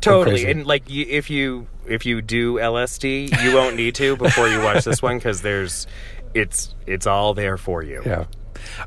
Totally 0.00 0.48
and 0.48 0.64
like 0.64 0.88
you, 0.88 1.04
if 1.08 1.28
you 1.28 1.66
if 1.84 2.06
you 2.06 2.22
do 2.22 2.54
lsd 2.54 3.42
you 3.42 3.52
won't 3.52 3.74
need 3.74 3.96
to 3.96 4.16
before 4.16 4.46
you 4.46 4.60
watch 4.60 4.84
this 4.84 5.02
one 5.02 5.18
because 5.18 5.42
there's 5.42 5.88
it's 6.34 6.72
it's 6.86 7.04
all 7.04 7.34
there 7.34 7.56
for 7.56 7.82
you 7.82 8.00
Yeah. 8.06 8.26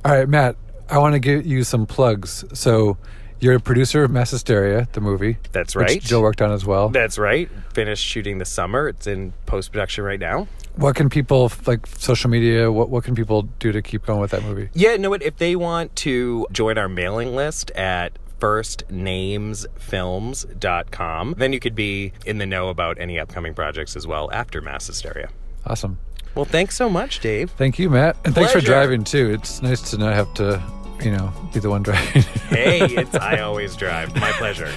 All 0.05 0.13
right, 0.13 0.27
Matt. 0.27 0.55
I 0.89 0.97
want 0.97 1.13
to 1.13 1.19
give 1.19 1.45
you 1.45 1.63
some 1.63 1.85
plugs. 1.85 2.43
So 2.53 2.97
you're 3.41 3.55
a 3.55 3.59
producer 3.59 4.03
of 4.03 4.11
Mass 4.11 4.31
Hysteria, 4.31 4.87
the 4.93 5.01
movie. 5.01 5.37
That's 5.51 5.75
right. 5.75 5.95
which. 5.95 6.03
Jill 6.05 6.21
worked 6.21 6.41
on 6.41 6.51
as 6.51 6.65
well. 6.65 6.89
that's 6.89 7.17
right 7.17 7.49
finished 7.73 8.05
shooting 8.05 8.37
this 8.37 8.49
summer 8.49 8.87
it's 8.89 9.07
in 9.07 9.33
post-production 9.45 10.03
right 10.03 10.19
now 10.19 10.47
what 10.75 10.95
can 10.95 11.09
people 11.09 11.51
like 11.67 11.85
social 11.85 12.29
media? 12.29 12.71
What 12.71 12.89
what 12.89 13.03
can 13.03 13.13
people 13.13 13.41
do 13.59 13.73
to 13.73 13.81
keep 13.81 14.05
going 14.05 14.21
with 14.21 14.31
that 14.31 14.43
movie? 14.43 14.69
yeah 14.73 14.95
know 14.95 15.09
what 15.09 15.21
if 15.23 15.37
they 15.37 15.55
want 15.55 15.95
to 15.97 16.47
join 16.51 16.77
our 16.77 16.87
mailing 16.87 17.35
list 17.35 17.71
at 17.71 18.17
firstnamesfilms.com 18.39 21.35
then 21.37 21.53
you 21.53 21.59
could 21.59 21.75
be 21.75 22.13
in 22.25 22.37
the 22.37 22.45
know 22.45 22.69
about 22.69 22.99
any 22.99 23.19
upcoming 23.19 23.53
projects 23.53 23.95
as 23.95 24.07
well 24.07 24.29
after 24.31 24.61
mass 24.61 24.87
hysteria 24.87 25.29
Awesome. 25.65 25.99
well 26.35 26.45
thanks 26.45 26.75
so 26.75 26.89
much 26.89 27.19
dave 27.19 27.51
Thank 27.51 27.77
you, 27.79 27.89
Matt, 27.89 28.17
and 28.25 28.33
thanks 28.33 28.51
for 28.51 28.61
driving 28.61 29.03
too. 29.03 29.31
It's 29.31 29.61
nice 29.61 29.91
to 29.91 29.97
not 29.97 30.13
have 30.13 30.33
to, 30.35 30.61
you 31.03 31.11
know, 31.11 31.31
be 31.53 31.59
the 31.59 31.69
one 31.69 31.83
driving. 31.83 32.21
hey 32.49 32.79
it's 32.81 33.15
i 33.15 33.39
always 33.39 33.75
drive 33.75 34.13
my 34.15 34.31
pleasure 34.33 34.71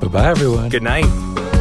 bye 0.00 0.08
bye, 0.08 0.26
everyone. 0.28 0.68
good 0.68 0.82
night 0.82 1.57